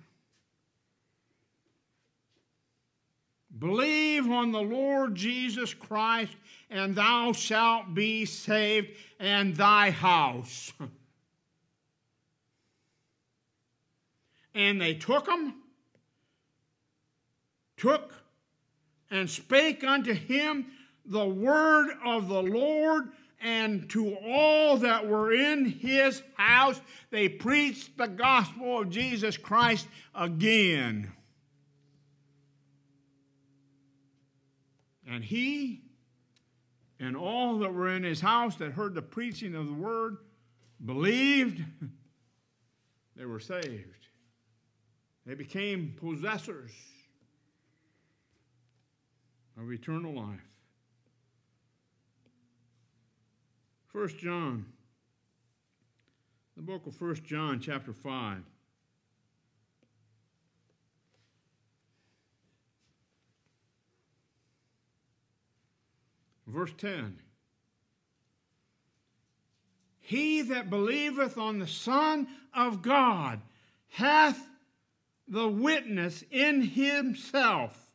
Believe 3.60 4.30
on 4.30 4.52
the 4.54 4.62
Lord 4.62 5.16
Jesus 5.16 5.74
Christ, 5.74 6.32
and 6.70 6.94
thou 6.96 7.34
shalt 7.34 7.94
be 7.94 8.24
saved, 8.24 8.90
and 9.20 9.54
thy 9.56 9.90
house. 9.90 10.72
and 14.56 14.80
they 14.80 14.94
took 14.94 15.28
him 15.28 15.56
took 17.78 18.12
and 19.10 19.30
spake 19.30 19.84
unto 19.84 20.14
him 20.14 20.66
the 21.06 21.26
word 21.26 21.90
of 22.04 22.28
the 22.28 22.42
Lord 22.44 23.10
and 23.40 23.88
to 23.92 24.16
all 24.16 24.78
that 24.78 25.08
were 25.08 25.32
in 25.32 25.64
his 25.64 26.24
house, 26.36 26.82
they 27.12 27.30
preached 27.30 27.96
the 27.96 28.08
gospel 28.08 28.80
of 28.82 28.90
Jesus 28.90 29.38
Christ 29.38 29.88
again. 30.16 31.12
And 35.08 35.24
he 35.24 35.84
and 37.00 37.16
all 37.16 37.60
that 37.60 37.72
were 37.72 37.90
in 37.90 38.04
his 38.04 38.20
house 38.20 38.56
that 38.56 38.72
heard 38.72 38.96
the 38.96 39.04
preaching 39.04 39.54
of 39.56 39.68
the 39.68 39.74
word 39.74 40.18
believed, 40.84 41.64
they 43.16 43.26
were 43.26 43.40
saved. 43.40 43.86
They 45.28 45.36
became 45.36 45.96
possessors 46.02 46.72
of 49.60 49.72
eternal 49.72 50.14
life. 50.14 50.40
1 53.92 54.08
John, 54.20 54.66
the 56.56 56.62
book 56.62 56.86
of 56.86 57.00
1 57.02 57.16
John, 57.26 57.60
chapter 57.60 57.92
5. 57.94 58.38
Verse 66.48 66.72
10 66.78 67.18
He 70.00 70.42
that 70.44 70.70
believeth 70.70 71.38
on 71.38 71.60
the 71.60 71.68
Son 71.68 72.26
of 72.56 72.82
God 72.82 73.42
hath 73.90 74.40
the 75.28 75.50
witness 75.50 76.24
in 76.32 76.62
himself. 76.62 77.87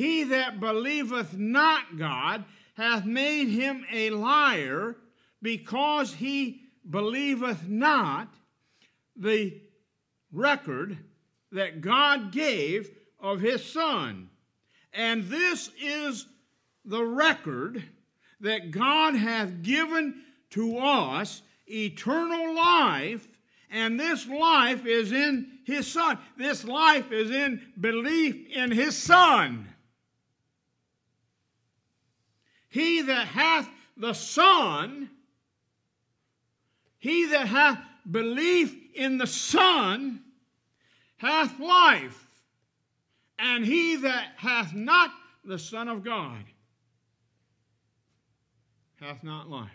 He 0.00 0.24
that 0.24 0.60
believeth 0.60 1.36
not 1.36 1.98
God 1.98 2.46
hath 2.72 3.04
made 3.04 3.48
him 3.48 3.84
a 3.92 4.08
liar, 4.08 4.96
because 5.42 6.14
he 6.14 6.62
believeth 6.88 7.68
not 7.68 8.32
the 9.14 9.60
record 10.32 10.96
that 11.52 11.82
God 11.82 12.32
gave 12.32 12.88
of 13.20 13.40
his 13.42 13.62
Son. 13.62 14.30
And 14.94 15.24
this 15.24 15.70
is 15.78 16.24
the 16.86 17.04
record 17.04 17.84
that 18.40 18.70
God 18.70 19.14
hath 19.16 19.60
given 19.60 20.22
to 20.52 20.78
us 20.78 21.42
eternal 21.66 22.54
life, 22.54 23.28
and 23.70 24.00
this 24.00 24.26
life 24.26 24.86
is 24.86 25.12
in 25.12 25.58
his 25.66 25.86
Son. 25.86 26.16
This 26.38 26.64
life 26.64 27.12
is 27.12 27.30
in 27.30 27.60
belief 27.78 28.48
in 28.48 28.70
his 28.72 28.96
Son. 28.96 29.69
He 32.70 33.02
that 33.02 33.26
hath 33.26 33.68
the 33.96 34.14
Son, 34.14 35.10
he 36.98 37.26
that 37.26 37.48
hath 37.48 37.78
belief 38.10 38.74
in 38.94 39.18
the 39.18 39.26
Son, 39.26 40.22
hath 41.16 41.58
life. 41.60 42.26
And 43.38 43.64
he 43.66 43.96
that 43.96 44.34
hath 44.36 44.72
not 44.72 45.10
the 45.44 45.58
Son 45.58 45.88
of 45.88 46.04
God 46.04 46.44
hath 49.00 49.24
not 49.24 49.48
life. 49.48 49.70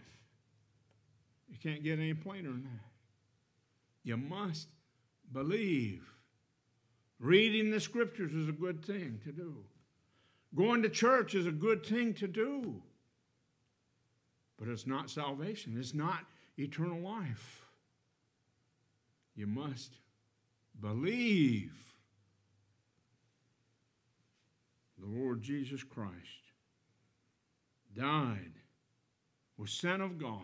You 1.50 1.58
can't 1.62 1.84
get 1.84 1.98
any 2.00 2.14
plainer 2.14 2.50
than 2.50 2.64
that. 2.64 2.92
You 4.04 4.18
must 4.18 4.68
believe. 5.32 6.04
Reading 7.20 7.72
the 7.72 7.80
scriptures 7.80 8.34
is 8.34 8.48
a 8.48 8.52
good 8.52 8.86
thing 8.86 9.20
to 9.24 9.32
do. 9.32 9.64
Going 10.56 10.84
to 10.84 10.90
church 10.90 11.36
is 11.36 11.46
a 11.46 11.52
good 11.52 11.86
thing 11.86 12.14
to 12.16 12.28
do, 12.28 12.82
but 14.58 14.70
it's 14.70 14.88
not 14.88 15.10
salvation, 15.10 15.76
it's 15.78 15.94
not 15.94 16.20
eternal 16.58 17.00
life. 17.02 17.66
You 19.36 19.48
must 19.48 19.92
believe 20.80 21.74
the 24.98 25.06
Lord 25.08 25.42
Jesus 25.42 25.84
Christ 25.84 26.14
died, 27.94 28.54
was 29.58 29.72
sent 29.72 30.02
of 30.02 30.18
God 30.18 30.40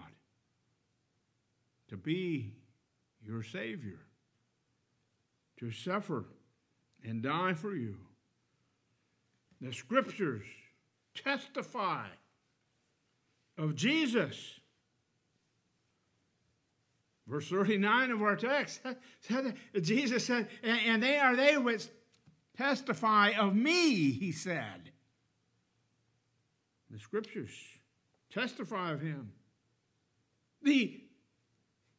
to 1.88 1.96
be 1.96 2.52
your 3.26 3.44
Savior, 3.44 4.00
to 5.60 5.72
suffer 5.72 6.26
and 7.04 7.22
die 7.24 7.54
for 7.54 7.74
you. 7.74 7.96
The 9.62 9.72
scriptures 9.72 10.44
testify 11.16 12.08
of 13.60 13.76
Jesus. 13.76 14.60
Verse 17.28 17.48
39 17.48 18.12
of 18.12 18.22
our 18.24 18.36
text, 18.36 18.82
Jesus 19.82 20.26
said, 20.26 20.48
and 20.64 21.02
they 21.02 21.18
are 21.18 21.36
they 21.36 21.58
which 21.58 21.88
testify 22.58 23.30
of 23.34 23.56
me, 23.56 24.12
he 24.12 24.32
said. 24.32 24.90
The 26.90 27.00
scriptures 27.00 27.52
testify 28.34 28.92
of 28.92 29.00
him. 29.02 29.32
The 30.64 31.00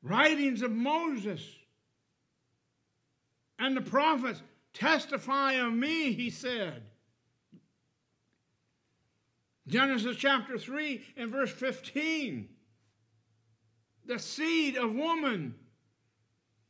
writings 0.02 0.62
of 0.62 0.72
Moses 0.72 1.42
and 3.60 3.76
the 3.76 3.80
prophets 3.80 4.42
testify 4.74 5.52
of 5.54 5.72
me, 5.72 6.12
he 6.12 6.28
said. 6.28 6.82
Genesis 9.68 10.16
chapter 10.16 10.58
3 10.58 11.00
and 11.16 11.30
verse 11.30 11.52
15. 11.52 12.48
The 14.06 14.18
seed 14.18 14.76
of 14.76 14.94
woman 14.94 15.54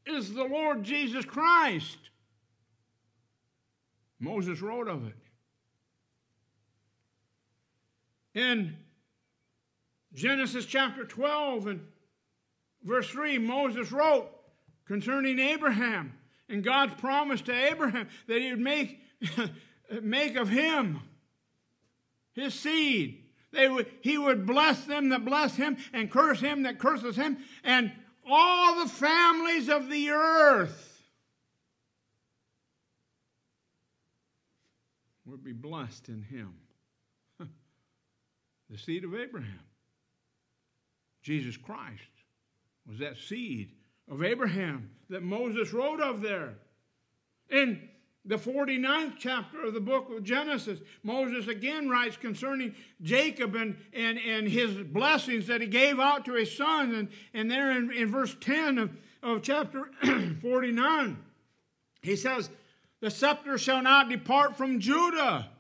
is 0.07 0.35
the 0.35 0.45
Lord 0.45 0.83
Jesus 0.83 1.25
Christ. 1.25 1.97
Moses 4.21 4.61
wrote 4.61 4.89
of 4.89 5.07
it. 5.07 5.15
In 8.39 8.77
Genesis 10.15 10.67
chapter 10.67 11.05
12 11.05 11.67
and 11.67 11.87
verse 12.85 13.09
3, 13.11 13.39
Moses 13.39 13.91
wrote 13.91 14.29
concerning 14.87 15.39
Abraham 15.39 16.13
and 16.49 16.63
God's 16.63 16.95
promise 16.95 17.41
to 17.43 17.53
Abraham 17.53 18.09
that 18.27 18.41
he 18.41 18.51
would 18.51 18.61
make, 18.61 19.01
make 20.03 20.37
of 20.37 20.49
him 20.51 21.01
his 22.35 22.55
seed. 22.55 23.25
They 23.53 23.69
would, 23.69 23.87
he 24.01 24.17
would 24.17 24.47
bless 24.47 24.85
them 24.85 25.11
that 25.11 25.25
bless 25.25 25.55
him 25.57 25.77
and 25.93 26.11
curse 26.11 26.41
him 26.41 26.63
that 26.63 26.79
curses 26.79 27.17
him, 27.17 27.39
and 27.65 27.93
all 28.29 28.83
the 28.83 28.89
families 28.89 29.69
of 29.69 29.91
the 29.91 30.11
earth 30.11 31.03
would 35.27 35.45
be 35.45 35.53
blessed 35.53 36.09
in 36.09 36.23
him. 36.23 36.55
the 38.71 38.79
seed 38.79 39.05
of 39.05 39.15
Abraham. 39.15 39.61
Jesus 41.23 41.57
Christ 41.57 42.01
was 42.89 42.99
that 42.99 43.17
seed 43.17 43.73
of 44.11 44.25
Abraham 44.25 44.91
that 45.11 45.23
Moses 45.23 45.73
wrote 45.73 46.01
of 46.01 46.21
there. 46.21 46.55
And 47.49 47.81
the 48.25 48.37
49th 48.37 49.15
chapter 49.19 49.65
of 49.65 49.75
the 49.75 49.81
book 49.81 50.09
of 50.15 50.23
Genesis, 50.23 50.79
Moses 51.03 51.49
again 51.49 51.89
writes 51.89 52.17
concerning 52.17 52.73
Jacob 53.01 53.57
and, 53.57 53.77
and, 53.93 54.17
and 54.17 54.47
his 54.49 54.77
blessings 54.85 55.49
that 55.49 55.61
he 55.61 55.67
gave 55.67 55.99
out 55.99 56.25
to 56.27 56.35
his 56.35 56.57
son. 56.57 56.95
And, 56.95 57.09
and 57.35 57.51
there 57.51 57.73
in, 57.73 57.91
in 57.93 58.13
verse 58.13 58.37
10 58.41 58.79
of, 58.79 58.91
of 59.25 59.43
chapter 59.43 59.91
49, 60.43 61.17
he 62.03 62.15
says, 62.15 62.49
The 63.01 63.11
scepter 63.11 63.59
shall 63.59 63.83
not 63.83 64.09
depart 64.09 64.57
from 64.57 64.79
Judah 64.79 65.51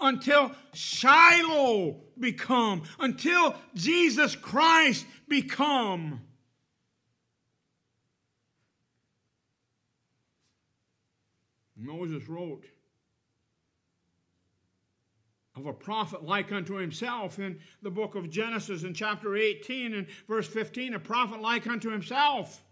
until 0.00 0.52
Shiloh 0.72 1.96
become, 2.18 2.84
until 2.98 3.54
Jesus 3.74 4.34
Christ 4.34 5.04
become. 5.28 6.22
Moses 11.78 12.28
wrote 12.28 12.64
of 15.56 15.66
a 15.66 15.72
prophet 15.72 16.24
like 16.24 16.52
unto 16.52 16.74
himself 16.74 17.38
in 17.38 17.60
the 17.82 17.90
book 17.90 18.14
of 18.14 18.30
Genesis 18.30 18.82
in 18.82 18.94
chapter 18.94 19.36
18 19.36 19.94
and 19.94 20.06
verse 20.28 20.46
15, 20.48 20.94
a 20.94 20.98
prophet 20.98 21.40
like 21.40 21.66
unto 21.66 21.90
himself. 21.90 22.62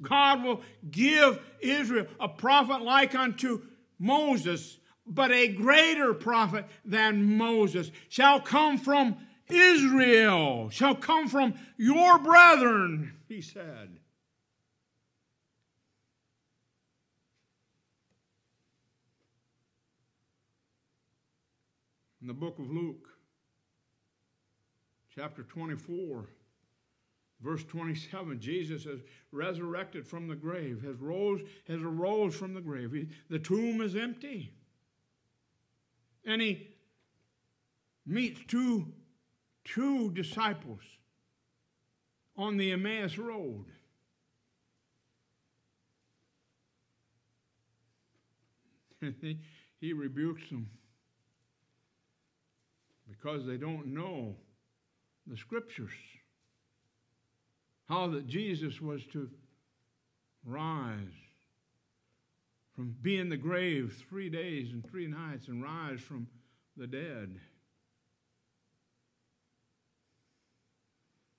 God 0.00 0.44
will 0.44 0.62
give 0.90 1.40
Israel 1.60 2.06
a 2.20 2.28
prophet 2.28 2.82
like 2.82 3.14
unto 3.14 3.62
Moses, 3.98 4.78
but 5.06 5.32
a 5.32 5.48
greater 5.48 6.14
prophet 6.14 6.66
than 6.84 7.36
Moses 7.36 7.90
shall 8.08 8.40
come 8.40 8.78
from 8.78 9.16
Israel, 9.48 10.68
shall 10.70 10.94
come 10.94 11.26
from 11.28 11.54
your 11.76 12.18
brethren, 12.18 13.14
he 13.26 13.40
said. 13.40 13.98
in 22.28 22.34
the 22.36 22.38
book 22.44 22.58
of 22.58 22.70
Luke, 22.70 23.08
chapter 25.14 25.44
24, 25.44 26.26
verse 27.40 27.64
27. 27.64 28.38
Jesus 28.38 28.84
has 28.84 29.00
resurrected 29.32 30.06
from 30.06 30.28
the 30.28 30.34
grave, 30.34 30.82
has 30.84 30.96
rose, 30.96 31.40
has 31.68 31.80
arose 31.80 32.34
from 32.36 32.52
the 32.52 32.60
grave. 32.60 32.92
He, 32.92 33.08
the 33.30 33.38
tomb 33.38 33.80
is 33.80 33.96
empty. 33.96 34.52
And 36.26 36.42
he 36.42 36.68
meets 38.06 38.42
two, 38.46 38.88
two 39.64 40.10
disciples 40.10 40.80
on 42.36 42.58
the 42.58 42.72
Emmaus 42.72 43.16
Road. 43.16 43.64
he, 49.00 49.38
he 49.80 49.94
rebukes 49.94 50.46
them 50.50 50.68
because 53.20 53.46
they 53.46 53.56
don't 53.56 53.86
know 53.88 54.36
the 55.26 55.36
scriptures. 55.36 55.90
How 57.88 58.08
that 58.08 58.26
Jesus 58.26 58.80
was 58.80 59.04
to 59.12 59.28
rise 60.44 60.98
from 62.74 62.94
being 63.02 63.22
in 63.22 63.28
the 63.28 63.36
grave 63.36 64.04
three 64.08 64.28
days 64.28 64.72
and 64.72 64.86
three 64.88 65.06
nights 65.06 65.48
and 65.48 65.62
rise 65.62 66.00
from 66.00 66.28
the 66.76 66.86
dead. 66.86 67.34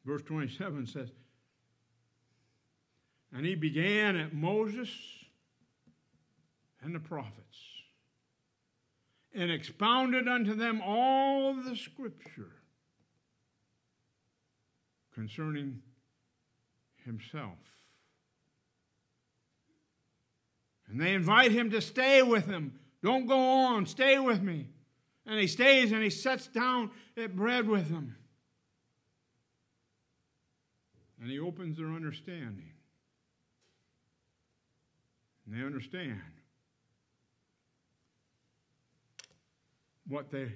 Verse 0.05 0.21
27 0.23 0.87
says, 0.87 1.07
And 3.31 3.45
he 3.45 3.55
began 3.55 4.17
at 4.17 4.33
Moses 4.33 4.89
and 6.81 6.93
the 6.93 6.99
prophets 6.99 7.35
and 9.33 9.51
expounded 9.51 10.27
unto 10.27 10.55
them 10.55 10.81
all 10.83 11.53
the 11.53 11.75
scripture 11.75 12.51
concerning 15.13 15.81
himself. 17.05 17.57
And 20.87 20.99
they 20.99 21.13
invite 21.13 21.51
him 21.51 21.69
to 21.71 21.81
stay 21.81 22.23
with 22.23 22.47
them. 22.47 22.79
Don't 23.03 23.27
go 23.27 23.37
on, 23.37 23.85
stay 23.85 24.17
with 24.17 24.41
me. 24.41 24.67
And 25.27 25.39
he 25.39 25.45
stays 25.45 25.91
and 25.91 26.01
he 26.01 26.09
sets 26.09 26.47
down 26.47 26.89
at 27.15 27.35
bread 27.35 27.67
with 27.67 27.89
them. 27.89 28.15
And 31.21 31.29
he 31.29 31.37
opens 31.39 31.77
their 31.77 31.87
understanding. 31.91 32.71
And 35.45 35.55
they 35.55 35.63
understand 35.63 36.19
what 40.09 40.31
they 40.31 40.51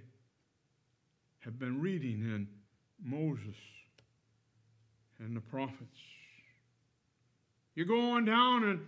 have 1.41 1.58
been 1.60 1.80
reading 1.80 2.22
in 2.22 2.47
Moses 3.01 3.56
and 5.20 5.36
the 5.36 5.41
prophets. 5.41 5.95
You 7.76 7.86
go 7.86 8.12
on 8.12 8.26
down 8.26 8.64
and 8.64 8.80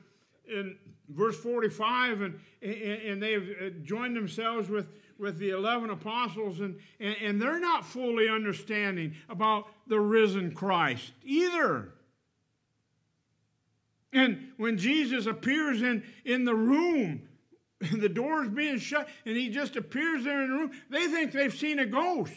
in 0.50 0.78
verse 1.10 1.38
45 1.40 2.22
and, 2.22 2.40
and, 2.62 2.74
and 2.74 3.24
they've 3.24 3.56
uh, 3.62 3.70
joined 3.84 4.16
themselves 4.16 4.70
with, 4.70 4.88
with 5.18 5.38
the 5.40 5.50
11 5.52 5.90
apostles 5.90 6.60
and, 6.60 6.78
and, 7.00 7.16
and 7.22 7.42
they're 7.42 7.60
not 7.60 7.84
fully 7.86 8.30
understanding 8.30 9.16
about 9.28 9.66
the 9.88 10.00
risen 10.00 10.52
christ 10.54 11.14
either 11.24 11.94
and 14.14 14.38
when 14.58 14.78
jesus 14.78 15.26
appears 15.26 15.82
in, 15.82 16.04
in 16.26 16.46
the 16.46 16.54
room 16.56 17.24
the 17.92 18.10
door's 18.10 18.50
being 18.50 18.80
shut, 18.80 19.08
and 19.26 19.36
he 19.36 19.50
just 19.50 19.76
appears 19.76 20.24
there 20.24 20.44
in 20.44 20.50
the 20.50 20.56
room, 20.56 20.72
they 20.90 21.08
think 21.08 21.32
they've 21.32 21.54
seen 21.54 21.80
a 21.80 21.86
ghost, 21.86 22.34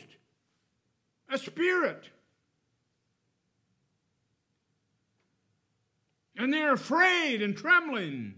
a 1.28 1.39
spirit. 1.39 2.09
And 6.36 6.53
they're 6.53 6.74
afraid 6.74 7.43
and 7.43 7.57
trembling. 7.57 8.34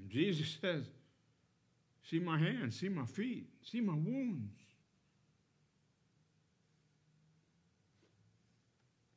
And 0.00 0.10
Jesus 0.10 0.56
says, 0.60 0.84
See 2.08 2.20
my 2.20 2.38
hands, 2.38 2.80
see 2.80 2.88
my 2.88 3.04
feet, 3.04 3.48
see 3.62 3.82
my 3.82 3.92
wounds. 3.92 4.52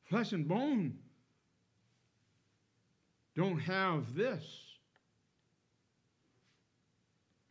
Flesh 0.09 0.33
and 0.33 0.45
bone 0.45 0.95
don't 3.35 3.59
have 3.59 4.13
this. 4.15 4.43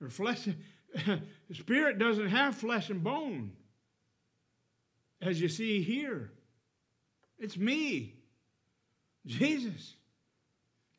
Their 0.01 0.09
flesh, 0.09 0.49
the 1.05 1.21
spirit 1.55 1.99
doesn't 1.99 2.29
have 2.29 2.55
flesh 2.55 2.91
and 2.91 3.03
bone, 3.05 3.53
as 5.21 5.41
you 5.41 5.49
see 5.49 5.83
here. 5.83 6.33
It's 7.39 7.57
me, 7.57 8.15
Jesus. 9.27 9.95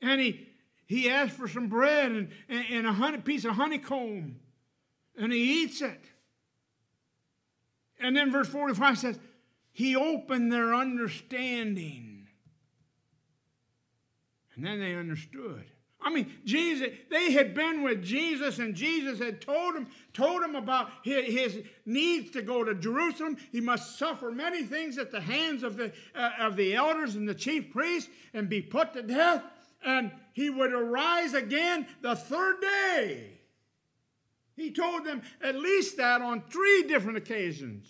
And 0.01 0.19
he, 0.21 0.47
he 0.85 1.09
asked 1.09 1.33
for 1.35 1.47
some 1.47 1.67
bread 1.67 2.11
and, 2.11 2.29
and, 2.49 2.65
and 2.71 2.87
a 2.87 2.93
honey, 2.93 3.17
piece 3.19 3.45
of 3.45 3.53
honeycomb, 3.53 4.37
and 5.17 5.31
he 5.33 5.63
eats 5.63 5.81
it. 5.81 6.01
And 7.99 8.15
then 8.15 8.31
verse 8.31 8.47
45 8.47 8.97
says, 8.97 9.19
He 9.71 9.95
opened 9.95 10.51
their 10.51 10.73
understanding 10.73 12.10
and 14.55 14.65
then 14.65 14.79
they 14.79 14.95
understood. 14.95 15.63
I 16.03 16.11
mean, 16.11 16.33
Jesus, 16.45 16.89
they 17.11 17.31
had 17.31 17.53
been 17.53 17.83
with 17.83 18.01
Jesus, 18.03 18.57
and 18.57 18.73
Jesus 18.73 19.19
had 19.19 19.39
told 19.39 19.75
him, 19.75 19.87
told 20.13 20.41
him 20.41 20.55
about 20.55 20.89
his, 21.03 21.25
his 21.31 21.63
needs 21.85 22.31
to 22.31 22.41
go 22.41 22.63
to 22.63 22.73
Jerusalem. 22.73 23.37
He 23.51 23.61
must 23.61 23.99
suffer 23.99 24.31
many 24.31 24.63
things 24.63 24.97
at 24.97 25.11
the 25.11 25.21
hands 25.21 25.61
of 25.61 25.77
the, 25.77 25.93
uh, 26.15 26.31
of 26.39 26.55
the 26.55 26.73
elders 26.73 27.15
and 27.15 27.29
the 27.29 27.35
chief 27.35 27.71
priests 27.71 28.09
and 28.33 28.49
be 28.49 28.61
put 28.63 28.93
to 28.93 29.03
death, 29.03 29.43
and 29.85 30.11
he 30.33 30.49
would 30.49 30.73
arise 30.73 31.35
again 31.35 31.85
the 32.01 32.15
third 32.15 32.55
day. 32.61 33.37
He 34.55 34.71
told 34.71 35.05
them 35.05 35.21
at 35.41 35.55
least 35.55 35.97
that 35.97 36.21
on 36.21 36.43
three 36.49 36.83
different 36.87 37.17
occasions. 37.17 37.87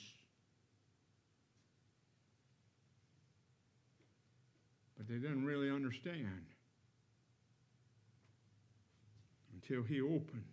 But 4.97 5.07
they 5.07 5.16
didn't 5.16 5.45
really 5.45 5.72
understand. 5.72 6.45
till 9.72 9.84
he 9.84 10.01
opened 10.01 10.43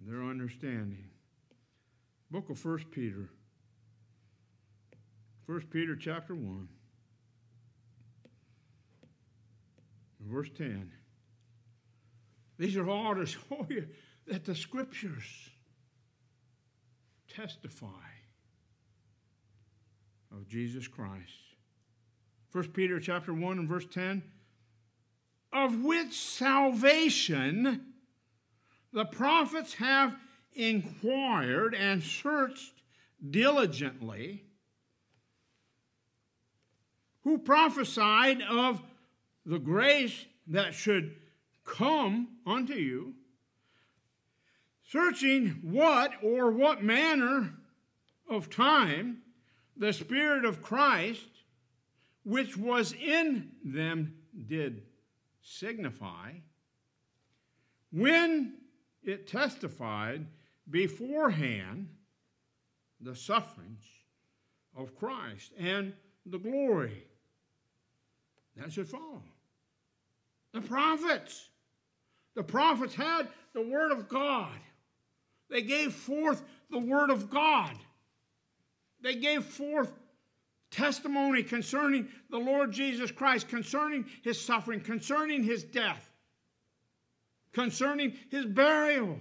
their 0.00 0.22
understanding. 0.22 1.06
Book 2.30 2.50
of 2.50 2.58
First 2.58 2.90
Peter. 2.90 3.30
First 5.46 5.70
Peter 5.70 5.96
chapter 5.96 6.34
1. 6.34 6.68
Verse 10.20 10.50
10. 10.58 10.92
These 12.58 12.76
are 12.76 12.88
all 12.90 13.14
to 13.14 13.24
show 13.26 13.66
you 13.70 13.86
that 14.26 14.44
the 14.44 14.54
scriptures 14.54 15.24
testify 17.26 17.86
of 20.30 20.46
Jesus 20.46 20.86
Christ. 20.86 21.32
First 22.50 22.74
Peter 22.74 23.00
chapter 23.00 23.32
1 23.32 23.60
and 23.60 23.68
verse 23.68 23.86
10 23.90 24.22
of 25.56 25.82
which 25.82 26.12
salvation 26.20 27.80
the 28.92 29.06
prophets 29.06 29.72
have 29.74 30.14
inquired 30.52 31.74
and 31.74 32.02
searched 32.02 32.72
diligently, 33.30 34.44
who 37.24 37.38
prophesied 37.38 38.42
of 38.42 38.80
the 39.46 39.58
grace 39.58 40.26
that 40.46 40.74
should 40.74 41.14
come 41.64 42.28
unto 42.46 42.74
you, 42.74 43.14
searching 44.92 45.48
what 45.62 46.10
or 46.22 46.50
what 46.50 46.82
manner 46.84 47.52
of 48.28 48.50
time 48.50 49.18
the 49.76 49.92
Spirit 49.94 50.44
of 50.44 50.60
Christ, 50.62 51.26
which 52.24 52.56
was 52.58 52.92
in 52.92 53.50
them, 53.64 54.16
did 54.46 54.82
signify, 55.46 56.32
when 57.92 58.54
it 59.02 59.26
testified 59.28 60.26
beforehand 60.68 61.88
the 63.00 63.14
sufferings 63.14 63.84
of 64.76 64.96
Christ 64.98 65.52
and 65.58 65.92
the 66.26 66.38
glory 66.38 67.06
that 68.56 68.72
should 68.72 68.88
follow. 68.88 69.22
The 70.52 70.62
prophets, 70.62 71.48
the 72.34 72.42
prophets 72.42 72.94
had 72.94 73.28
the 73.52 73.62
word 73.62 73.92
of 73.92 74.08
God. 74.08 74.58
They 75.48 75.62
gave 75.62 75.92
forth 75.92 76.42
the 76.70 76.78
word 76.78 77.10
of 77.10 77.30
God. 77.30 77.76
They 79.02 79.14
gave 79.14 79.44
forth 79.44 79.92
testimony 80.70 81.42
concerning 81.42 82.08
the 82.30 82.38
Lord 82.38 82.72
Jesus 82.72 83.10
Christ, 83.10 83.48
concerning 83.48 84.06
his 84.22 84.40
suffering, 84.40 84.80
concerning 84.80 85.42
his 85.42 85.62
death, 85.64 86.10
concerning 87.52 88.14
his 88.30 88.44
burial, 88.46 89.18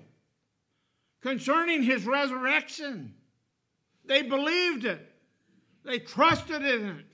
concerning 1.22 1.84
his 1.84 2.06
resurrection. 2.06 3.14
They 4.06 4.22
believed 4.22 4.86
it, 4.86 5.08
they 5.84 6.00
trusted 6.00 6.64
in 6.64 6.86
it. 6.98 7.06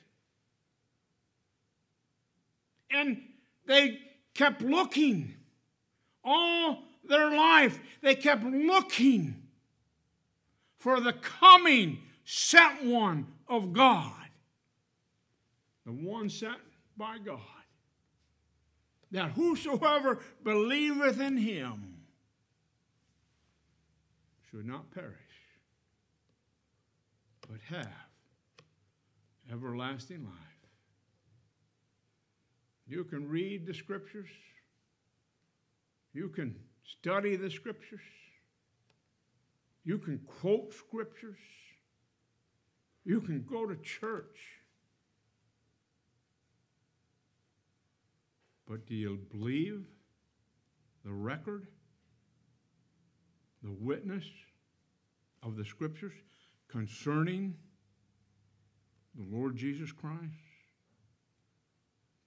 And 2.94 3.22
they 3.68 4.00
kept 4.34 4.62
looking 4.62 5.34
all 6.24 6.84
their 7.08 7.30
life, 7.32 7.80
they 8.02 8.16
kept 8.16 8.44
looking 8.44 9.36
for 10.78 11.00
the 11.00 11.14
coming 11.14 12.00
sent 12.24 12.86
one 12.86 13.28
of 13.48 13.72
God 13.74 14.14
the 15.96 16.06
one 16.08 16.30
sent 16.30 16.58
by 16.98 17.18
God, 17.24 17.40
that 19.12 19.32
whosoever 19.32 20.20
believeth 20.44 21.20
in 21.20 21.36
him 21.36 21.96
should 24.50 24.66
not 24.66 24.90
perish, 24.92 25.16
but 27.50 27.60
have 27.70 27.88
everlasting 29.52 30.24
life. 30.24 30.36
You 32.88 33.04
can 33.04 33.28
read 33.28 33.66
the 33.66 33.74
scriptures. 33.74 34.30
You 36.14 36.30
can 36.30 36.56
study 37.02 37.36
the 37.36 37.50
scriptures. 37.50 38.00
You 39.84 39.98
can 39.98 40.20
quote 40.20 40.74
scriptures. 40.74 41.40
You 43.04 43.20
can 43.22 43.44
go 43.50 43.66
to 43.66 43.76
church. 43.78 44.38
But 48.72 48.86
do 48.88 48.96
you 48.96 49.20
believe 49.30 49.84
the 51.04 51.12
record, 51.12 51.68
the 53.62 53.70
witness 53.72 54.24
of 55.44 55.58
the 55.58 55.66
scriptures 55.66 56.14
concerning 56.70 57.54
the 59.14 59.36
Lord 59.36 59.58
Jesus 59.58 59.92
Christ? 59.92 60.22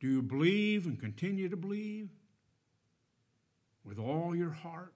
Do 0.00 0.06
you 0.12 0.20
believe 0.20 0.84
and 0.86 1.00
continue 1.00 1.48
to 1.48 1.56
believe 1.56 2.10
with 3.84 3.98
all 3.98 4.36
your 4.36 4.50
heart? 4.52 4.92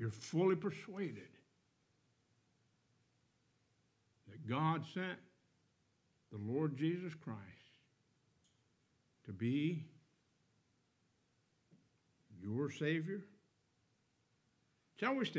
You're 0.00 0.10
fully 0.10 0.56
persuaded 0.56 1.30
that 4.28 4.44
God 4.48 4.84
sent 4.94 5.20
the 6.32 6.38
Lord 6.40 6.76
Jesus 6.76 7.14
Christ 7.14 7.40
to 9.26 9.32
be 9.32 9.84
your 12.44 12.70
Savior? 12.70 13.20
Shall 15.00 15.14
we 15.14 15.24
stand? 15.24 15.32